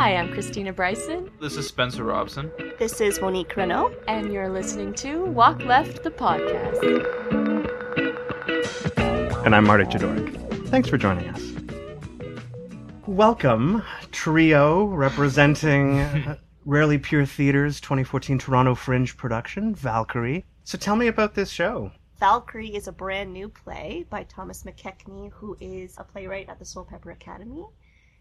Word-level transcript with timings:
Hi, 0.00 0.16
I'm 0.16 0.32
Christina 0.32 0.72
Bryson, 0.72 1.30
This 1.42 1.58
is 1.58 1.66
Spencer 1.66 2.04
Robson. 2.04 2.50
This 2.78 3.02
is 3.02 3.20
Monique 3.20 3.54
Renault. 3.54 3.94
and 4.08 4.32
you're 4.32 4.48
listening 4.48 4.94
to 4.94 5.26
Walk 5.26 5.62
Left, 5.62 6.02
the 6.02 6.10
podcast. 6.10 6.80
And 9.44 9.54
I'm 9.54 9.64
Marty 9.64 9.84
Jadorek. 9.84 10.68
Thanks 10.68 10.88
for 10.88 10.96
joining 10.96 11.28
us. 11.28 11.52
Welcome, 13.06 13.82
trio 14.10 14.86
representing 14.86 16.06
Rarely 16.64 16.96
Pure 16.96 17.26
Theater's 17.26 17.78
2014 17.82 18.38
Toronto 18.38 18.74
Fringe 18.74 19.14
production, 19.18 19.74
Valkyrie. 19.74 20.46
So 20.64 20.78
tell 20.78 20.96
me 20.96 21.08
about 21.08 21.34
this 21.34 21.50
show. 21.50 21.92
Valkyrie 22.18 22.74
is 22.74 22.88
a 22.88 22.92
brand 22.92 23.34
new 23.34 23.50
play 23.50 24.06
by 24.08 24.22
Thomas 24.22 24.62
McKechnie, 24.62 25.30
who 25.30 25.58
is 25.60 25.96
a 25.98 26.04
playwright 26.04 26.48
at 26.48 26.58
the 26.58 26.64
Soulpepper 26.64 27.12
Academy. 27.12 27.66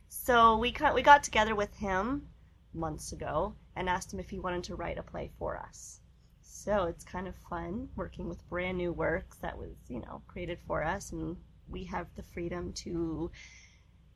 So 0.10 0.57
we 0.57 0.71
got, 0.71 0.94
we 0.96 1.02
got 1.02 1.23
together 1.23 1.55
with 1.55 1.73
him 1.75 2.28
months 2.74 3.11
ago 3.11 3.56
and 3.75 3.88
asked 3.88 4.14
him 4.14 4.20
if 4.20 4.29
he 4.29 4.39
wanted 4.39 4.64
to 4.66 4.75
write 4.75 4.97
a 4.97 5.04
play 5.04 5.32
for 5.39 5.57
us. 5.57 6.02
So 6.42 6.83
it's 6.83 7.04
kind 7.04 7.28
of 7.28 7.36
fun 7.50 7.89
working 7.96 8.28
with 8.28 8.47
brand 8.50 8.78
new 8.78 8.92
works 8.92 9.38
that 9.38 9.57
was, 9.57 9.71
you 9.88 10.02
know, 10.02 10.21
created 10.28 10.60
for 10.68 10.83
us 10.83 11.11
and 11.11 11.38
we 11.69 11.83
have 11.86 12.07
the 12.16 12.24
freedom 12.24 12.74
to 12.74 13.32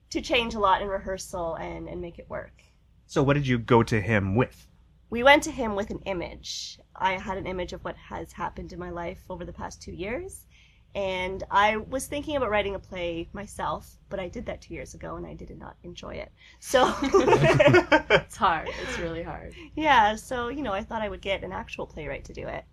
to 0.09 0.21
change 0.21 0.53
a 0.53 0.59
lot 0.59 0.81
in 0.81 0.87
rehearsal 0.87 1.55
and, 1.55 1.87
and 1.87 1.99
make 1.99 2.19
it 2.19 2.29
work. 2.29 2.61
So 3.07 3.23
what 3.23 3.33
did 3.33 3.47
you 3.47 3.57
go 3.57 3.81
to 3.81 3.99
him 3.99 4.35
with? 4.35 4.67
we 5.13 5.21
went 5.21 5.43
to 5.43 5.51
him 5.51 5.75
with 5.75 5.91
an 5.91 5.99
image. 6.07 6.79
I 6.95 7.19
had 7.19 7.37
an 7.37 7.45
image 7.45 7.71
of 7.71 7.83
what 7.83 7.95
has 7.97 8.31
happened 8.31 8.73
in 8.73 8.79
my 8.79 8.89
life 8.89 9.21
over 9.29 9.45
the 9.45 9.53
past 9.53 9.79
two 9.79 9.91
years. 9.91 10.47
And 10.95 11.43
I 11.49 11.77
was 11.77 12.05
thinking 12.05 12.35
about 12.35 12.51
writing 12.51 12.75
a 12.75 12.79
play 12.79 13.27
myself, 13.33 13.97
but 14.09 14.19
I 14.19 14.27
did 14.27 14.45
that 14.45 14.61
two 14.61 14.75
years 14.75 14.93
ago 14.93 15.15
and 15.15 15.25
I 15.25 15.33
did 15.33 15.49
not 15.57 15.75
enjoy 15.81 16.15
it. 16.15 16.31
So, 16.59 16.93
It's 17.03 18.37
hard. 18.37 18.69
It's 18.83 18.99
really 18.99 19.23
hard. 19.23 19.55
yeah, 19.75 20.15
so, 20.15 20.49
you 20.49 20.61
know, 20.61 20.73
I 20.73 20.83
thought 20.83 21.01
I 21.01 21.09
would 21.09 21.21
get 21.21 21.43
an 21.43 21.51
actual 21.51 21.87
playwright 21.87 22.25
to 22.25 22.33
do 22.33 22.47
it. 22.47 22.65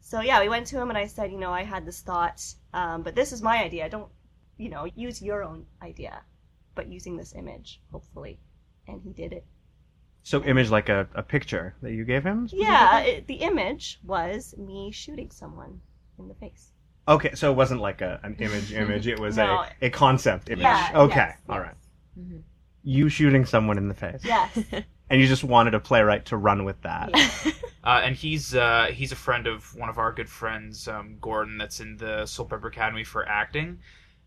So, 0.00 0.20
yeah, 0.20 0.40
we 0.40 0.48
went 0.48 0.66
to 0.68 0.80
him 0.80 0.88
and 0.88 0.98
I 0.98 1.06
said, 1.06 1.30
you 1.30 1.38
know, 1.38 1.52
I 1.52 1.62
had 1.62 1.86
this 1.86 2.00
thought, 2.00 2.42
um, 2.74 3.02
but 3.02 3.14
this 3.14 3.32
is 3.32 3.42
my 3.42 3.62
idea. 3.62 3.88
Don't, 3.88 4.10
you 4.58 4.68
know, 4.68 4.86
use 4.96 5.22
your 5.22 5.44
own 5.44 5.66
idea, 5.80 6.22
but 6.74 6.88
using 6.88 7.16
this 7.16 7.32
image, 7.34 7.80
hopefully. 7.92 8.40
And 8.88 9.00
he 9.02 9.12
did 9.12 9.32
it. 9.32 9.46
So 10.24 10.42
image 10.42 10.70
like 10.70 10.88
a, 10.88 11.08
a 11.14 11.22
picture 11.22 11.76
that 11.82 11.92
you 11.92 12.04
gave 12.04 12.24
him? 12.24 12.48
Yeah, 12.52 13.00
it, 13.00 13.28
the 13.28 13.36
image 13.36 14.00
was 14.02 14.56
me 14.58 14.90
shooting 14.90 15.30
someone 15.30 15.80
in 16.18 16.26
the 16.26 16.34
face. 16.34 16.71
Okay, 17.08 17.34
so 17.34 17.50
it 17.50 17.56
wasn't 17.56 17.80
like 17.80 18.00
a, 18.00 18.20
an 18.22 18.36
image 18.38 18.72
image, 18.84 19.06
it 19.06 19.18
was 19.18 19.36
No. 19.36 19.64
a, 19.80 19.86
a 19.86 19.90
concept 19.90 20.50
image. 20.50 20.62
Yeah, 20.62 20.90
okay, 20.94 21.16
yes, 21.30 21.38
all 21.48 21.56
yes. 21.56 21.66
right. 21.66 21.74
Mhm. 22.18 22.42
You 22.84 23.08
shooting 23.08 23.44
someone 23.44 23.78
in 23.78 23.88
the 23.88 23.94
face. 23.94 24.22
Yes. 24.24 24.58
And 25.10 25.20
you 25.20 25.26
just 25.26 25.44
wanted 25.44 25.74
a 25.74 25.80
playwright 25.80 26.24
to 26.26 26.38
run 26.38 26.64
with 26.64 26.80
that. 26.82 27.10
Yeah. 27.14 27.52
Uh, 27.84 28.00
and 28.04 28.14
he's 28.14 28.54
uh, 28.54 28.86
he's 28.94 29.10
a 29.10 29.16
friend 29.16 29.48
of 29.48 29.74
one 29.74 29.88
of 29.88 29.98
our 29.98 30.12
good 30.12 30.28
friends, 30.28 30.86
um, 30.86 31.16
Gordon, 31.20 31.58
that's 31.58 31.80
in 31.80 31.96
the 31.96 32.22
Soulpepper 32.26 32.68
Academy 32.68 33.02
for 33.02 33.28
acting. 33.28 33.80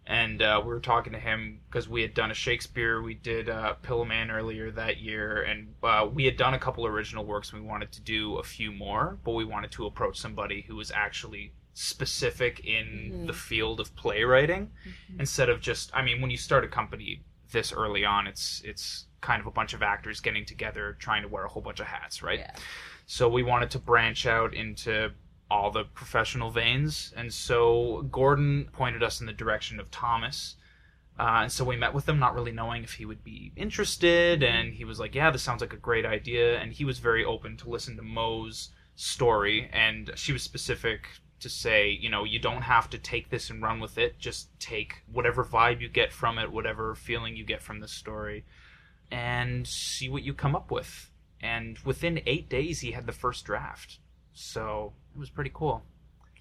And 0.06 0.42
uh, 0.42 0.62
we 0.62 0.68
were 0.74 0.82
talking 0.82 1.14
to 1.14 1.20
him 1.20 1.62
because 1.70 1.88
we 1.88 2.02
had 2.02 2.14
done 2.14 2.32
a 2.32 2.34
Shakespeare. 2.34 3.02
We 3.02 3.14
did 3.14 3.48
uh, 3.48 3.76
Pillowman 3.82 4.30
earlier 4.30 4.72
that 4.72 4.98
year, 4.98 5.44
and 5.44 5.74
uh, 5.82 6.06
we 6.14 6.26
had 6.26 6.36
done 6.36 6.54
a 6.54 6.60
couple 6.60 6.86
original 6.86 7.24
works. 7.26 7.54
We 7.54 7.62
wanted 7.62 7.94
to 7.94 8.02
do 8.02 8.36
a 8.40 8.44
few 8.44 8.74
more, 8.74 9.18
but 9.24 9.32
we 9.32 9.46
wanted 9.46 9.72
to 9.72 9.86
approach 9.86 10.20
somebody 10.20 10.66
who 10.68 10.76
was 10.76 10.92
actually 10.92 11.54
specific 11.76 12.62
in 12.62 13.12
Mhm. 13.12 13.28
the 13.28 13.34
field 13.34 13.80
of 13.80 13.96
playwriting 13.96 14.72
instead 15.20 15.50
of 15.50 15.62
just. 15.62 15.92
I 15.94 16.02
mean, 16.02 16.22
when 16.22 16.32
you 16.32 16.38
start 16.38 16.64
a 16.64 16.68
company 16.68 17.24
this 17.52 17.72
early 17.72 18.04
on, 18.06 18.26
it's 18.28 18.62
it's 18.64 19.08
kind 19.22 19.40
of 19.42 19.46
a 19.48 19.52
bunch 19.52 19.74
of 19.74 19.84
actors 19.84 20.20
getting 20.22 20.46
together 20.46 20.96
trying 21.00 21.22
to 21.22 21.28
wear 21.28 21.44
a 21.46 21.50
whole 21.50 21.62
bunch 21.62 21.80
of 21.80 21.88
hats, 21.88 22.24
right? 22.24 22.40
Yeah. 22.40 22.56
So 23.06 23.28
we 23.30 23.44
wanted 23.44 23.70
to 23.72 23.80
branch 23.80 24.26
out 24.26 24.54
into 24.54 25.12
all 25.52 25.70
the 25.70 25.84
professional 25.84 26.50
veins, 26.50 27.14
and 27.16 27.32
so 27.34 28.04
Gordon 28.12 28.70
pointed 28.72 29.04
us 29.04 29.20
in 29.20 29.28
the 29.28 29.34
direction 29.34 29.80
of 29.80 29.92
Thomas. 29.92 30.56
Uh, 31.20 31.42
and 31.44 31.52
so 31.52 31.64
we 31.64 31.76
met 31.78 31.94
with 31.94 32.08
him, 32.10 32.20
not 32.20 32.36
really 32.36 32.52
knowing 32.52 32.84
if 32.84 32.94
he 32.94 33.06
would 33.06 33.24
be 33.24 33.52
interested. 33.56 34.44
And 34.44 34.74
he 34.74 34.84
was 34.86 35.00
like, 35.00 35.14
"Yeah, 35.16 35.30
this 35.32 35.44
sounds 35.44 35.62
like 35.62 35.72
a 35.74 35.78
great 35.78 36.06
idea." 36.06 36.58
And 36.60 36.74
he 36.74 36.84
was 36.86 37.00
very 37.00 37.24
open 37.24 37.56
to 37.58 37.70
listen 37.70 37.96
to 37.96 38.02
Mo's 38.02 38.72
story, 38.96 39.70
and 39.72 40.12
she 40.16 40.34
was 40.34 40.42
specific 40.44 41.08
to 41.46 41.50
say, 41.50 41.92
you 41.92 42.10
know, 42.10 42.24
you 42.24 42.40
don't 42.40 42.64
have 42.64 42.90
to 42.90 42.98
take 42.98 43.30
this 43.30 43.52
and 43.52 43.62
run 43.62 43.80
with 43.80 44.00
it. 44.00 44.18
Just 44.18 44.50
take 44.60 45.04
whatever 45.12 45.46
vibe 45.46 45.80
you 45.80 45.88
get 45.88 46.12
from 46.12 46.40
it, 46.40 46.52
whatever 46.52 46.96
feeling 46.96 47.36
you 47.36 47.46
get 47.46 47.62
from 47.62 47.82
the 47.82 47.88
story, 47.88 48.46
and 49.12 49.68
see 49.68 50.10
what 50.10 50.24
you 50.24 50.34
come 50.34 50.56
up 50.56 50.72
with. 50.72 51.12
And 51.40 51.78
within 51.86 52.20
eight 52.26 52.50
days, 52.50 52.80
he 52.80 52.94
had 52.94 53.06
the 53.06 53.12
first 53.12 53.46
draft. 53.46 54.00
So 54.34 54.94
it 55.16 55.20
was 55.20 55.30
pretty 55.30 55.52
cool. 55.54 55.84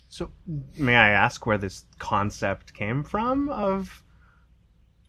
So, 0.09 0.31
may 0.78 0.97
I 0.97 1.10
ask 1.10 1.44
where 1.44 1.59
this 1.59 1.84
concept 1.98 2.72
came 2.72 3.04
from 3.04 3.50
of 3.50 4.03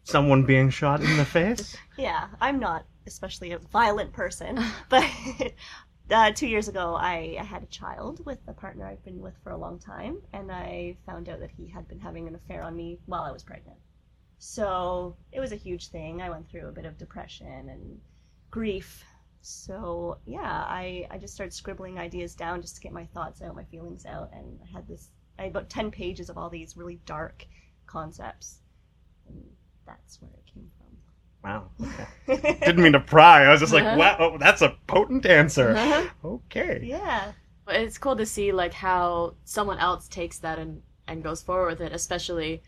someone 0.04 0.44
being 0.44 0.68
shot 0.68 1.00
in 1.00 1.16
the 1.16 1.24
face? 1.24 1.74
yeah, 1.96 2.26
I'm 2.38 2.58
not 2.58 2.84
especially 3.06 3.52
a 3.52 3.58
violent 3.58 4.12
person, 4.12 4.62
but 4.90 5.08
uh, 6.10 6.32
two 6.32 6.46
years 6.46 6.68
ago 6.68 6.94
I, 6.94 7.36
had 7.42 7.62
a 7.62 7.66
child 7.66 8.24
with 8.24 8.38
a 8.46 8.52
partner 8.52 8.86
I've 8.86 9.04
been 9.04 9.20
with 9.20 9.34
for 9.42 9.50
a 9.50 9.56
long 9.56 9.78
time, 9.78 10.18
and 10.32 10.50
I 10.52 10.96
found 11.06 11.28
out 11.28 11.40
that 11.40 11.50
he 11.50 11.68
had 11.68 11.88
been 11.88 12.00
having 12.00 12.28
an 12.28 12.34
affair 12.34 12.62
on 12.62 12.76
me 12.76 12.98
while 13.06 13.22
I 13.22 13.32
was 13.32 13.42
pregnant. 13.42 13.78
So 14.38 15.16
it 15.32 15.40
was 15.40 15.52
a 15.52 15.56
huge 15.56 15.88
thing. 15.88 16.20
I 16.20 16.30
went 16.30 16.48
through 16.48 16.68
a 16.68 16.72
bit 16.72 16.84
of 16.84 16.98
depression 16.98 17.68
and 17.68 18.00
grief. 18.50 19.04
So 19.40 20.18
yeah, 20.26 20.64
I, 20.66 21.06
I 21.10 21.18
just 21.18 21.34
started 21.34 21.52
scribbling 21.52 21.98
ideas 21.98 22.34
down 22.34 22.62
just 22.62 22.76
to 22.76 22.80
get 22.80 22.92
my 22.92 23.06
thoughts 23.06 23.42
out, 23.42 23.56
my 23.56 23.64
feelings 23.64 24.04
out, 24.06 24.30
and 24.32 24.58
I 24.62 24.72
had 24.72 24.86
this 24.88 25.10
I 25.38 25.42
had 25.42 25.50
about 25.50 25.70
ten 25.70 25.90
pages 25.90 26.30
of 26.30 26.38
all 26.38 26.50
these 26.50 26.76
really 26.76 27.00
dark 27.06 27.46
concepts, 27.86 28.60
and 29.28 29.42
that's 29.86 30.20
where 30.20 30.30
it 30.32 30.52
came 30.52 30.70
from. 30.78 30.85
Wow. 31.44 31.70
Okay. 32.28 32.58
Didn't 32.64 32.82
mean 32.82 32.92
to 32.92 33.00
pry. 33.00 33.44
I 33.44 33.50
was 33.50 33.60
just 33.60 33.72
like, 33.72 33.84
uh-huh. 33.84 33.96
wow, 33.96 34.16
oh, 34.18 34.38
that's 34.38 34.62
a 34.62 34.76
potent 34.86 35.26
answer. 35.26 35.70
Uh-huh. 35.76 36.08
Okay. 36.24 36.80
yeah. 36.82 37.32
But 37.64 37.76
it's 37.76 37.98
cool 37.98 38.16
to 38.16 38.26
see 38.26 38.52
like 38.52 38.72
how 38.72 39.34
someone 39.44 39.78
else 39.78 40.08
takes 40.08 40.38
that 40.38 40.58
and 40.58 40.82
and 41.06 41.22
goes 41.22 41.42
forward 41.42 41.78
with 41.78 41.80
it, 41.80 41.92
especially 41.92 42.62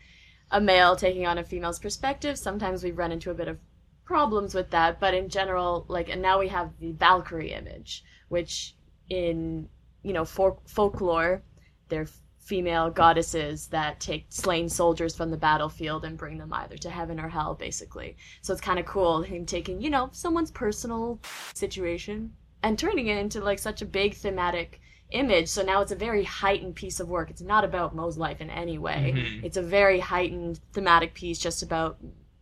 a 0.51 0.61
male 0.61 0.95
taking 0.95 1.25
on 1.25 1.37
a 1.37 1.43
female's 1.43 1.79
perspective. 1.79 2.37
Sometimes 2.37 2.83
we 2.83 2.91
run 2.91 3.11
into 3.11 3.31
a 3.31 3.35
bit 3.35 3.47
of 3.47 3.57
problems 4.05 4.53
with 4.55 4.71
that, 4.71 4.99
but 4.99 5.13
in 5.13 5.29
general, 5.29 5.85
like, 5.87 6.09
and 6.09 6.21
now 6.21 6.39
we 6.39 6.47
have 6.47 6.71
the 6.79 6.91
Valkyrie 6.93 7.53
image, 7.53 8.03
which 8.29 8.75
in 9.09 9.69
you 10.03 10.13
know 10.13 10.25
folk- 10.25 10.67
folklore, 10.67 11.43
they're 11.89 12.07
female 12.49 12.89
goddesses 12.89 13.67
that 13.67 13.99
take 13.99 14.25
slain 14.29 14.67
soldiers 14.67 15.15
from 15.15 15.29
the 15.29 15.37
battlefield 15.37 16.03
and 16.03 16.17
bring 16.17 16.39
them 16.39 16.51
either 16.51 16.77
to 16.77 16.89
heaven 16.89 17.19
or 17.19 17.29
hell, 17.29 17.53
basically. 17.53 18.17
So 18.41 18.51
it's 18.51 18.61
kind 18.69 18.79
of 18.79 18.87
cool 18.87 19.21
him 19.21 19.45
taking 19.45 19.79
you 19.79 19.91
know 19.91 20.09
someone's 20.11 20.49
personal 20.49 21.19
situation 21.53 22.33
and 22.63 22.77
turning 22.77 23.07
it 23.07 23.17
into 23.17 23.39
like 23.39 23.59
such 23.59 23.83
a 23.83 23.85
big 23.85 24.15
thematic 24.15 24.81
image. 25.11 25.47
So 25.47 25.61
now 25.63 25.81
it's 25.81 25.91
a 25.91 26.05
very 26.07 26.23
heightened 26.23 26.75
piece 26.75 26.99
of 26.99 27.07
work. 27.07 27.29
It's 27.29 27.41
not 27.41 27.63
about 27.63 27.95
Mo's 27.95 28.17
life 28.17 28.41
in 28.41 28.49
any 28.49 28.79
way. 28.79 29.13
Mhm. 29.15 29.43
It's 29.43 29.57
a 29.57 29.61
very 29.61 29.99
heightened 29.99 30.59
thematic 30.73 31.13
piece 31.13 31.37
just 31.37 31.61
about 31.61 31.99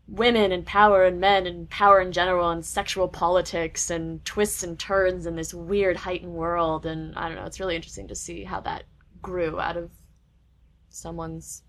women 0.08 0.54
and 0.54 0.66
power 0.66 1.04
and 1.04 1.20
men 1.20 1.46
and 1.46 1.70
power 1.70 2.00
in 2.00 2.14
general 2.14 2.50
and 2.50 2.66
sexual 2.66 3.10
politics 3.10 3.90
and 3.90 4.24
twists 4.24 4.64
and 4.64 4.80
turns 4.80 5.26
in 5.26 5.36
this 5.36 5.54
weird 5.54 5.98
heightened 5.98 6.34
world 6.34 6.86
and 6.86 7.14
I 7.16 7.28
don't 7.28 7.36
know, 7.36 7.46
it's 7.46 7.60
really 7.60 7.76
interesting 7.76 8.08
to 8.08 8.16
see 8.16 8.46
how 8.46 8.62
that 8.62 8.84
grew 9.22 9.60
out 9.60 9.76
of 9.76 9.92
someone's 10.98 11.64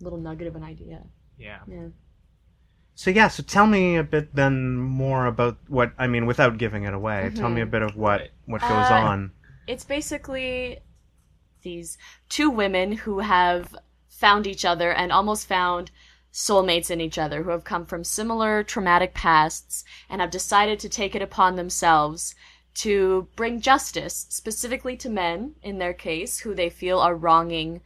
little 0.00 0.18
nugget 0.18 0.46
of 0.48 0.56
an 0.56 0.62
idea. 0.64 1.02
Yeah. 1.38 1.60
Yeah. 1.68 1.88
So 2.94 3.10
yeah, 3.10 3.28
so 3.28 3.42
tell 3.42 3.66
me 3.66 3.96
a 3.96 4.02
bit 4.02 4.34
then 4.34 4.76
more 4.76 5.26
about 5.26 5.58
what 5.68 5.92
I 5.98 6.06
mean 6.06 6.26
without 6.26 6.58
giving 6.58 6.84
it 6.84 6.94
away. 6.94 7.30
Tell 7.34 7.48
me 7.48 7.60
a 7.62 7.66
bit 7.66 7.82
of 7.82 7.96
what 7.96 8.30
what 8.46 8.60
goes 8.60 8.90
Uh, 8.90 9.02
on. 9.10 9.32
it's 9.66 9.84
basically 9.84 10.78
these 11.62 11.96
two 12.28 12.50
women 12.50 12.92
who 12.92 13.20
have 13.20 13.74
found 14.08 14.46
each 14.46 14.64
other 14.64 14.92
and 14.92 15.10
almost 15.12 15.46
found 15.46 15.90
soulmates 16.32 16.90
in 16.90 17.00
each 17.00 17.18
other 17.18 17.42
who 17.42 17.50
have 17.50 17.64
come 17.64 17.86
from 17.86 18.02
similar 18.04 18.62
traumatic 18.62 19.14
pasts 19.14 19.84
and 20.08 20.20
have 20.20 20.30
decided 20.30 20.78
to 20.80 20.88
take 20.88 21.14
it 21.14 21.22
upon 21.22 21.56
themselves 21.56 22.34
to 22.74 23.28
bring 23.36 23.60
justice 23.60 24.26
specifically 24.30 24.96
to 24.96 25.08
men 25.10 25.54
in 25.62 25.78
their 25.78 25.92
case 25.94 26.40
who 26.40 26.54
they 26.54 26.70
feel 26.70 26.98
are 26.98 27.14
wronging 27.14 27.80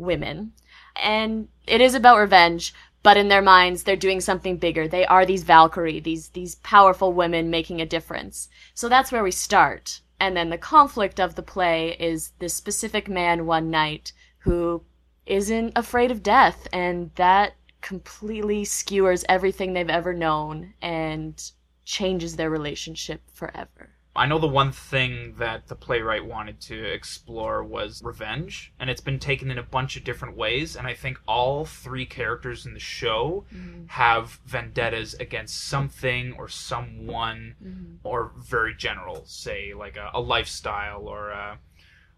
women. 0.00 0.52
And 0.96 1.48
it 1.66 1.80
is 1.80 1.94
about 1.94 2.18
revenge 2.18 2.74
but 3.02 3.16
in 3.16 3.28
their 3.28 3.42
minds 3.42 3.82
they're 3.82 3.96
doing 3.96 4.20
something 4.20 4.56
bigger. 4.56 4.86
They 4.86 5.06
are 5.06 5.24
these 5.24 5.42
valkyrie 5.42 6.00
these 6.00 6.28
these 6.30 6.56
powerful 6.56 7.12
women 7.12 7.50
making 7.50 7.80
a 7.80 7.86
difference. 7.86 8.48
So 8.74 8.88
that's 8.88 9.12
where 9.12 9.22
we 9.22 9.30
start. 9.30 10.00
And 10.18 10.36
then 10.36 10.50
the 10.50 10.58
conflict 10.58 11.18
of 11.18 11.34
the 11.34 11.42
play 11.42 11.96
is 11.98 12.32
this 12.38 12.54
specific 12.54 13.08
man 13.08 13.46
one 13.46 13.70
night 13.70 14.12
who 14.40 14.82
isn't 15.26 15.72
afraid 15.76 16.10
of 16.10 16.22
death 16.22 16.68
and 16.72 17.10
that 17.14 17.54
completely 17.80 18.64
skewers 18.64 19.24
everything 19.28 19.72
they've 19.72 19.88
ever 19.88 20.12
known 20.12 20.74
and 20.82 21.50
changes 21.86 22.36
their 22.36 22.50
relationship 22.50 23.22
forever. 23.32 23.90
I 24.20 24.26
know 24.26 24.38
the 24.38 24.46
one 24.46 24.70
thing 24.70 25.36
that 25.38 25.68
the 25.68 25.74
playwright 25.74 26.26
wanted 26.26 26.60
to 26.60 26.84
explore 26.84 27.64
was 27.64 28.02
revenge, 28.04 28.70
and 28.78 28.90
it's 28.90 29.00
been 29.00 29.18
taken 29.18 29.50
in 29.50 29.56
a 29.56 29.62
bunch 29.62 29.96
of 29.96 30.04
different 30.04 30.36
ways. 30.36 30.76
And 30.76 30.86
I 30.86 30.92
think 30.92 31.18
all 31.26 31.64
three 31.64 32.04
characters 32.04 32.66
in 32.66 32.74
the 32.74 32.80
show 32.80 33.46
mm-hmm. 33.50 33.86
have 33.86 34.38
vendettas 34.44 35.14
against 35.14 35.66
something 35.66 36.34
or 36.36 36.48
someone, 36.48 37.54
mm-hmm. 37.64 37.94
or 38.04 38.32
very 38.36 38.74
general, 38.74 39.24
say 39.24 39.72
like 39.72 39.96
a, 39.96 40.10
a 40.12 40.20
lifestyle 40.20 41.08
or 41.08 41.30
a 41.30 41.58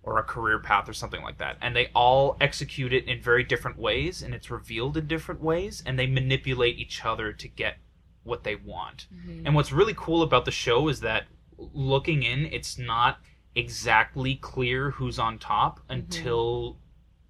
or 0.03 0.19
a 0.19 0.25
career 0.25 0.59
path 0.59 0.89
or 0.89 0.93
something 0.93 1.23
like 1.23 1.39
that. 1.39 1.57
And 1.61 1.77
they 1.77 1.89
all 1.95 2.37
execute 2.41 2.93
it 2.93 3.07
in 3.07 3.23
very 3.23 3.45
different 3.45 3.79
ways, 3.79 4.23
and 4.23 4.35
it's 4.35 4.51
revealed 4.51 4.97
in 4.97 5.07
different 5.07 5.41
ways, 5.41 5.85
and 5.87 5.97
they 5.97 6.09
manipulate 6.09 6.81
each 6.81 7.05
other 7.05 7.33
to 7.33 7.47
get 7.47 7.77
what 8.25 8.43
they 8.43 8.57
want. 8.57 9.07
Mm-hmm. 9.15 9.47
And 9.47 9.55
what's 9.55 9.71
really 9.71 9.95
cool 9.97 10.23
about 10.23 10.47
the 10.47 10.51
show 10.51 10.89
is 10.89 10.99
that 11.03 11.27
looking 11.73 12.23
in, 12.23 12.47
it's 12.47 12.79
not 12.79 13.19
exactly 13.55 14.37
clear 14.37 14.91
who's 14.91 15.19
on 15.19 15.38
top 15.38 15.81
mm-hmm. 15.81 15.93
until 15.93 16.79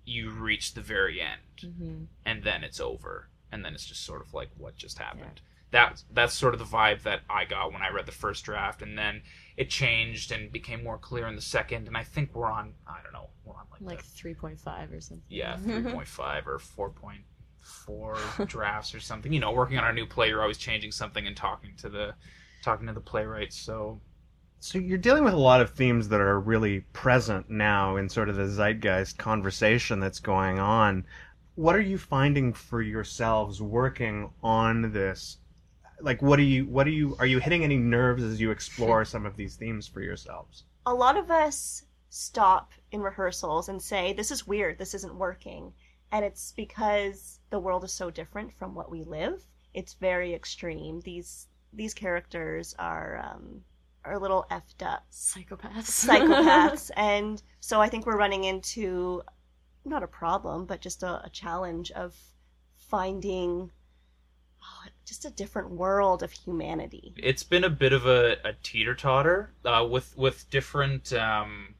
you 0.04 0.30
reach 0.30 0.74
the 0.74 0.80
very 0.80 1.20
end, 1.20 1.40
mm-hmm. 1.72 2.04
and 2.24 2.42
then 2.42 2.64
it's 2.64 2.80
over, 2.80 3.28
and 3.50 3.64
then 3.64 3.74
it's 3.74 3.86
just 3.86 4.04
sort 4.04 4.20
of 4.20 4.34
like 4.34 4.50
what 4.56 4.76
just 4.76 4.98
happened. 4.98 5.40
That 5.70 6.02
that's 6.12 6.34
sort 6.34 6.52
of 6.54 6.60
the 6.60 6.66
vibe 6.66 7.02
that 7.02 7.20
I 7.30 7.44
got 7.44 7.72
when 7.72 7.82
I 7.82 7.90
read 7.90 8.06
the 8.06 8.12
first 8.12 8.44
draft, 8.44 8.82
and 8.82 8.98
then 8.98 9.22
it 9.56 9.70
changed 9.70 10.32
and 10.32 10.52
became 10.52 10.84
more 10.84 10.98
clear 10.98 11.26
in 11.26 11.36
the 11.36 11.42
second. 11.42 11.88
And 11.88 11.96
I 11.96 12.04
think 12.04 12.34
we're 12.34 12.50
on 12.50 12.74
I 12.86 12.98
don't 13.02 13.12
know 13.12 13.30
we're 13.44 13.54
on 13.54 13.66
like, 13.70 13.80
Like 13.80 14.04
3.5 14.04 14.96
or 14.96 15.00
something. 15.00 15.24
yeah, 15.28 15.56
3.5 15.64 16.46
or 16.46 16.58
4.4 16.58 18.48
drafts 18.48 18.94
or 18.94 19.00
something. 19.00 19.32
You 19.32 19.40
know, 19.40 19.52
working 19.52 19.78
on 19.78 19.84
our 19.84 19.94
new 19.94 20.06
play, 20.06 20.28
you're 20.28 20.42
always 20.42 20.58
changing 20.58 20.92
something 20.92 21.26
and 21.26 21.36
talking 21.36 21.74
to 21.78 21.88
the 21.88 22.14
talking 22.62 22.86
to 22.86 22.92
the 22.92 23.00
playwright. 23.00 23.52
So 23.52 24.00
So 24.62 24.78
you're 24.78 24.96
dealing 24.96 25.24
with 25.24 25.34
a 25.34 25.38
lot 25.38 25.60
of 25.60 25.70
themes 25.70 26.08
that 26.10 26.20
are 26.20 26.38
really 26.38 26.80
present 26.92 27.50
now 27.50 27.96
in 27.96 28.08
sort 28.08 28.28
of 28.28 28.36
the 28.36 28.46
zeitgeist 28.46 29.18
conversation 29.18 29.98
that's 29.98 30.20
going 30.20 30.60
on. 30.60 31.04
What 31.56 31.74
are 31.74 31.80
you 31.80 31.98
finding 31.98 32.52
for 32.52 32.80
yourselves 32.80 33.60
working 33.60 34.30
on 34.40 34.92
this? 34.92 35.38
Like 36.00 36.22
what 36.22 36.38
are 36.38 36.42
you 36.44 36.66
what 36.66 36.86
are 36.86 36.90
you 36.90 37.16
are 37.18 37.26
you 37.26 37.40
hitting 37.40 37.64
any 37.64 37.76
nerves 37.76 38.22
as 38.22 38.40
you 38.40 38.52
explore 38.52 39.04
some 39.04 39.26
of 39.26 39.36
these 39.36 39.56
themes 39.56 39.88
for 39.88 40.00
yourselves? 40.00 40.62
a 40.84 40.94
lot 40.94 41.16
of 41.16 41.30
us 41.30 41.84
stop 42.08 42.72
in 42.90 43.00
rehearsals 43.00 43.68
and 43.68 43.80
say, 43.80 44.12
This 44.12 44.30
is 44.30 44.46
weird, 44.46 44.78
this 44.78 44.94
isn't 44.94 45.14
working. 45.14 45.72
And 46.10 46.24
it's 46.24 46.52
because 46.52 47.40
the 47.50 47.58
world 47.58 47.84
is 47.84 47.92
so 47.92 48.10
different 48.10 48.52
from 48.52 48.74
what 48.74 48.90
we 48.90 49.02
live. 49.02 49.42
It's 49.74 49.94
very 49.94 50.34
extreme. 50.34 51.00
These 51.00 51.48
these 51.72 51.94
characters 51.94 52.74
are 52.78 53.18
um, 53.18 53.64
are 54.04 54.14
a 54.14 54.18
little 54.18 54.46
effed 54.50 54.84
up 54.84 55.06
Psychopaths. 55.12 56.06
psychopaths. 56.08 56.90
and 56.96 57.42
so 57.60 57.80
I 57.80 57.88
think 57.88 58.06
we're 58.06 58.16
running 58.16 58.44
into 58.44 59.22
not 59.84 60.02
a 60.02 60.06
problem, 60.06 60.66
but 60.66 60.80
just 60.80 61.02
a, 61.02 61.24
a 61.24 61.30
challenge 61.30 61.90
of 61.92 62.16
finding 62.76 63.70
oh, 64.62 64.88
just 65.06 65.24
a 65.24 65.30
different 65.30 65.70
world 65.70 66.22
of 66.22 66.30
humanity. 66.32 67.14
it's 67.16 67.42
been 67.42 67.64
a 67.64 67.70
bit 67.70 67.92
of 67.92 68.06
a, 68.06 68.36
a 68.44 68.52
teeter 68.62 68.94
totter 68.94 69.52
uh, 69.64 69.86
with 69.88 70.16
with 70.16 70.48
different 70.50 71.12
um, 71.12 71.74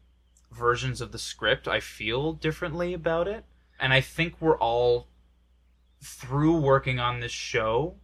versions 0.50 1.00
of 1.00 1.12
the 1.12 1.19
script. 1.19 1.69
I 1.69 1.80
feel 1.80 2.32
differently 2.32 2.94
about 2.94 3.28
it, 3.28 3.44
and 3.78 3.92
I 3.92 4.00
think 4.00 4.36
we're 4.40 4.58
all 4.58 5.08
through 6.02 6.56
working 6.56 6.98
on 6.98 7.20
this 7.20 7.32
show, 7.32 7.96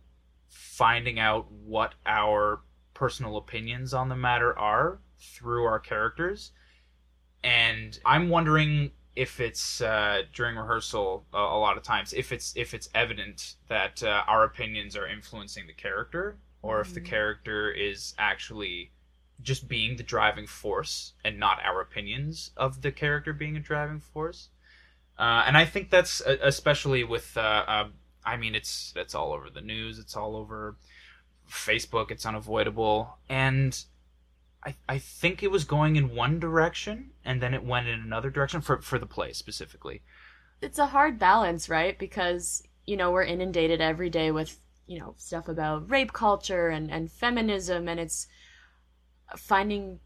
finding 0.49 1.19
out 1.19 1.51
what 1.51 1.95
our 2.07 2.61
personal 2.99 3.37
opinions 3.37 3.95
on 3.95 4.09
the 4.09 4.17
matter 4.17 4.59
are 4.59 4.99
through 5.21 5.65
our 5.65 5.79
characters, 5.79 6.51
and 7.45 7.99
I'm 8.05 8.29
wondering 8.29 8.91
if 9.15 9.41
it's 9.41 9.81
uh, 9.81 10.23
during 10.33 10.57
rehearsal 10.57 11.25
uh, 11.33 11.39
a 11.39 11.59
lot 11.59 11.77
of 11.77 11.83
times 11.83 12.13
if 12.13 12.31
it's 12.31 12.53
if 12.57 12.73
it's 12.75 12.89
evident 12.95 13.55
that 13.69 14.03
uh, 14.03 14.23
our 14.29 14.45
opinions 14.45 14.97
are 14.97 15.09
influencing 15.09 15.67
the 15.67 15.73
character 15.73 16.39
or 16.63 16.81
if 16.81 16.93
the 16.95 17.01
character 17.01 17.71
is 17.71 18.15
actually 18.19 18.93
just 19.43 19.69
being 19.69 19.97
the 19.97 20.03
driving 20.03 20.47
force 20.47 21.13
and 21.25 21.39
not 21.39 21.59
our 21.65 21.81
opinions 21.81 22.51
of 22.57 22.83
the 22.83 22.93
character 22.93 23.33
being 23.33 23.57
a 23.57 23.61
driving 23.61 24.01
force. 24.01 24.49
Uh, 25.19 25.45
and 25.47 25.57
I 25.57 25.65
think 25.65 25.91
that's 25.91 26.21
especially 26.21 27.03
with 27.05 27.37
uh, 27.37 27.65
uh, 27.67 27.89
I 28.25 28.37
mean 28.37 28.55
it's 28.55 28.93
it's 28.97 29.15
all 29.15 29.33
over 29.33 29.51
the 29.51 29.61
news 29.61 29.99
it's 29.99 30.17
all 30.17 30.37
over 30.37 30.77
Facebook 31.49 32.11
it's 32.11 32.27
unavoidable 32.27 33.19
and 33.29 33.85
I, 34.65 34.75
I 34.89 34.99
think 34.99 35.43
it 35.43 35.51
was 35.51 35.65
going 35.65 35.97
in 35.97 36.15
one 36.15 36.41
direction 36.41 37.11
and 37.25 37.41
then 37.41 37.55
it 37.55 37.65
went 37.65 37.89
in 37.89 38.01
another 38.01 38.31
direction 38.31 38.61
for 38.61 38.81
for 38.83 38.99
the 38.99 39.07
play 39.07 39.33
specifically. 39.33 40.03
it's 40.61 40.79
a 40.79 40.87
hard 40.87 41.19
balance, 41.19 41.69
right? 41.69 41.99
Because, 41.99 42.63
you 42.87 42.97
know, 42.97 43.11
we're 43.13 43.23
inundated 43.23 43.81
every 43.81 44.11
day 44.11 44.31
with, 44.31 44.59
you 44.87 44.99
know, 44.99 45.15
stuff 45.17 45.49
about 45.49 45.91
rape 45.91 46.13
culture 46.13 46.69
and, 46.69 46.91
and 46.91 47.11
feminism, 47.11 47.89
and 47.89 48.01
it's 48.01 48.27
finding 49.37 50.01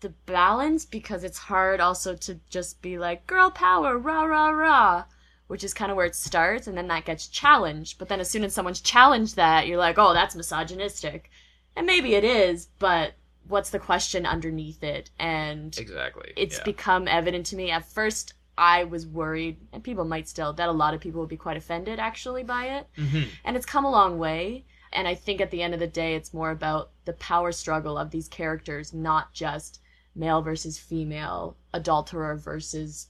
the 0.00 0.08
balance 0.26 0.84
because 0.84 1.22
it's 1.22 1.38
hard 1.38 1.80
also 1.80 2.16
to 2.16 2.40
just 2.50 2.82
be 2.82 2.98
like, 2.98 3.26
girl 3.26 3.50
power, 3.50 3.96
rah, 3.96 4.24
rah, 4.24 4.50
rah, 4.50 5.04
which 5.52 5.64
is 5.64 5.74
kind 5.74 5.90
of 5.90 5.98
where 5.98 6.06
it 6.06 6.14
starts, 6.14 6.66
and 6.66 6.78
then 6.78 6.88
that 6.88 7.04
gets 7.04 7.28
challenged. 7.28 7.98
But 7.98 8.08
then 8.08 8.20
as 8.20 8.30
soon 8.30 8.42
as 8.42 8.54
someone's 8.54 8.80
challenged 8.80 9.36
that, 9.36 9.66
you're 9.66 9.76
like, 9.76 9.98
oh, 9.98 10.14
that's 10.14 10.34
misogynistic. 10.34 11.30
And 11.76 11.86
maybe 11.86 12.14
it 12.14 12.24
is, 12.24 12.68
but 12.78 13.12
what's 13.46 13.68
the 13.68 13.78
question 13.78 14.24
underneath 14.24 14.82
it? 14.82 15.10
And 15.18 15.76
Exactly. 15.78 16.32
it's 16.38 16.56
yeah. 16.56 16.64
become 16.64 17.06
evident 17.06 17.44
to 17.46 17.56
me. 17.56 17.70
At 17.70 17.84
first, 17.84 18.32
I 18.56 18.84
was 18.84 19.06
worried, 19.06 19.58
and 19.74 19.84
people 19.84 20.06
might 20.06 20.26
still, 20.26 20.54
that 20.54 20.70
a 20.70 20.72
lot 20.72 20.94
of 20.94 21.02
people 21.02 21.20
would 21.20 21.28
be 21.28 21.36
quite 21.36 21.58
offended 21.58 21.98
actually 21.98 22.44
by 22.44 22.68
it. 22.78 22.86
Mhm. 22.96 23.28
And 23.44 23.54
it's 23.54 23.66
come 23.66 23.84
a 23.84 23.90
long 23.90 24.18
way. 24.18 24.64
And 24.90 25.06
I 25.06 25.14
think 25.14 25.42
at 25.42 25.50
the 25.50 25.60
end 25.60 25.74
of 25.74 25.80
the 25.80 25.86
day, 25.86 26.14
it's 26.14 26.32
more 26.32 26.50
about 26.50 26.92
the 27.04 27.12
power 27.12 27.52
struggle 27.52 27.98
of 27.98 28.10
these 28.10 28.26
characters, 28.26 28.94
not 28.94 29.34
just 29.34 29.82
male 30.14 30.40
versus 30.40 30.78
female, 30.78 31.58
adulterer 31.74 32.36
versus 32.36 33.08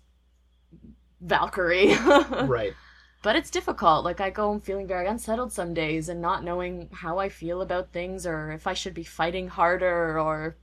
Valkyrie. 1.23 1.95
right. 2.45 2.75
But 3.23 3.37
it's 3.37 3.51
difficult. 3.51 4.05
Like 4.05 4.21
I 4.21 4.31
go 4.31 4.49
home 4.49 4.61
feeling 4.61 4.89
very 4.89 5.07
unsettled 5.07 5.53
some 5.53 5.73
days 5.75 6.09
and 6.09 6.21
not 6.21 6.43
knowing 6.43 6.89
how 6.93 7.19
I 7.19 7.29
feel 7.29 7.63
about 7.63 7.93
things 7.93 8.27
or 8.27 8.51
if 8.51 8.67
I 8.67 8.75
should 8.75 8.95
be 8.95 9.05
fighting 9.05 9.49
harder 9.49 10.19
or 10.19 10.57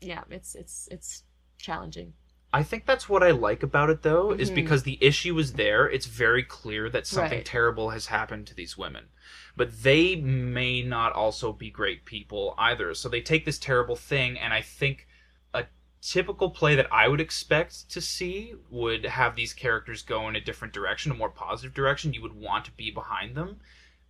yeah, 0.00 0.22
it's 0.30 0.54
it's 0.54 0.88
it's 0.90 1.24
challenging. 1.58 2.14
I 2.54 2.62
think 2.62 2.86
that's 2.86 3.08
what 3.08 3.22
I 3.24 3.32
like 3.32 3.62
about 3.64 3.90
it 3.90 4.02
though, 4.02 4.30
is 4.30 4.50
Mhm. 4.50 4.54
because 4.54 4.84
the 4.84 4.96
issue 5.02 5.36
is 5.38 5.54
there. 5.54 5.90
It's 5.90 6.06
very 6.06 6.42
clear 6.44 6.88
that 6.88 7.06
something 7.06 7.38
Right. 7.38 7.44
terrible 7.46 7.90
has 7.90 8.06
happened 8.06 8.46
to 8.46 8.54
these 8.54 8.78
women. 8.78 9.06
But 9.56 9.82
they 9.82 10.16
may 10.16 10.80
not 10.82 11.12
also 11.12 11.52
be 11.52 11.68
great 11.70 12.04
people 12.04 12.54
either. 12.56 12.94
So 12.94 13.08
they 13.08 13.20
take 13.20 13.44
this 13.44 13.58
terrible 13.58 13.96
thing 13.96 14.38
and 14.38 14.54
I 14.54 14.62
think 14.62 15.06
typical 16.04 16.50
play 16.50 16.74
that 16.74 16.92
I 16.92 17.08
would 17.08 17.20
expect 17.20 17.88
to 17.90 18.00
see 18.00 18.54
would 18.70 19.06
have 19.06 19.34
these 19.34 19.54
characters 19.54 20.02
go 20.02 20.28
in 20.28 20.36
a 20.36 20.40
different 20.40 20.74
direction, 20.74 21.10
a 21.10 21.14
more 21.14 21.30
positive 21.30 21.72
direction. 21.72 22.12
You 22.12 22.22
would 22.22 22.34
want 22.34 22.66
to 22.66 22.72
be 22.72 22.90
behind 22.90 23.34
them. 23.34 23.60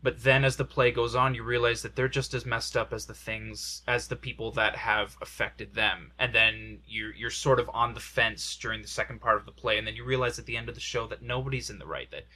But 0.03 0.23
then 0.23 0.45
as 0.45 0.57
the 0.57 0.67
play 0.67 0.91
goes 0.91 1.15
on, 1.15 1.35
you 1.35 1.43
realize 1.43 1.81
that 1.81 1.97
they're 1.97 2.09
just 2.09 2.35
as 2.35 2.45
messed 2.45 2.77
up 2.77 2.93
as 2.93 3.07
the 3.07 3.15
things 3.15 3.83
as 3.87 4.09
the 4.09 4.17
people 4.17 4.51
that 4.51 4.77
have 4.77 5.17
affected 5.23 5.75
them. 5.75 6.13
And 6.19 6.35
then 6.35 6.81
you're 6.87 7.15
you're 7.15 7.31
sort 7.31 7.59
of 7.59 7.71
on 7.73 7.95
the 7.95 8.01
fence 8.01 8.57
during 8.57 8.83
the 8.83 8.89
second 8.89 9.21
part 9.21 9.39
of 9.39 9.47
the 9.47 9.53
play, 9.53 9.79
and 9.79 9.87
then 9.87 9.97
you 9.97 10.05
realize 10.05 10.39
at 10.39 10.45
the 10.45 10.59
end 10.59 10.69
of 10.69 10.75
the 10.75 10.81
show 10.81 11.07
that 11.07 11.23
nobody's 11.23 11.71
in 11.71 11.79
the 11.79 11.87
right. 11.87 12.11
That 12.11 12.27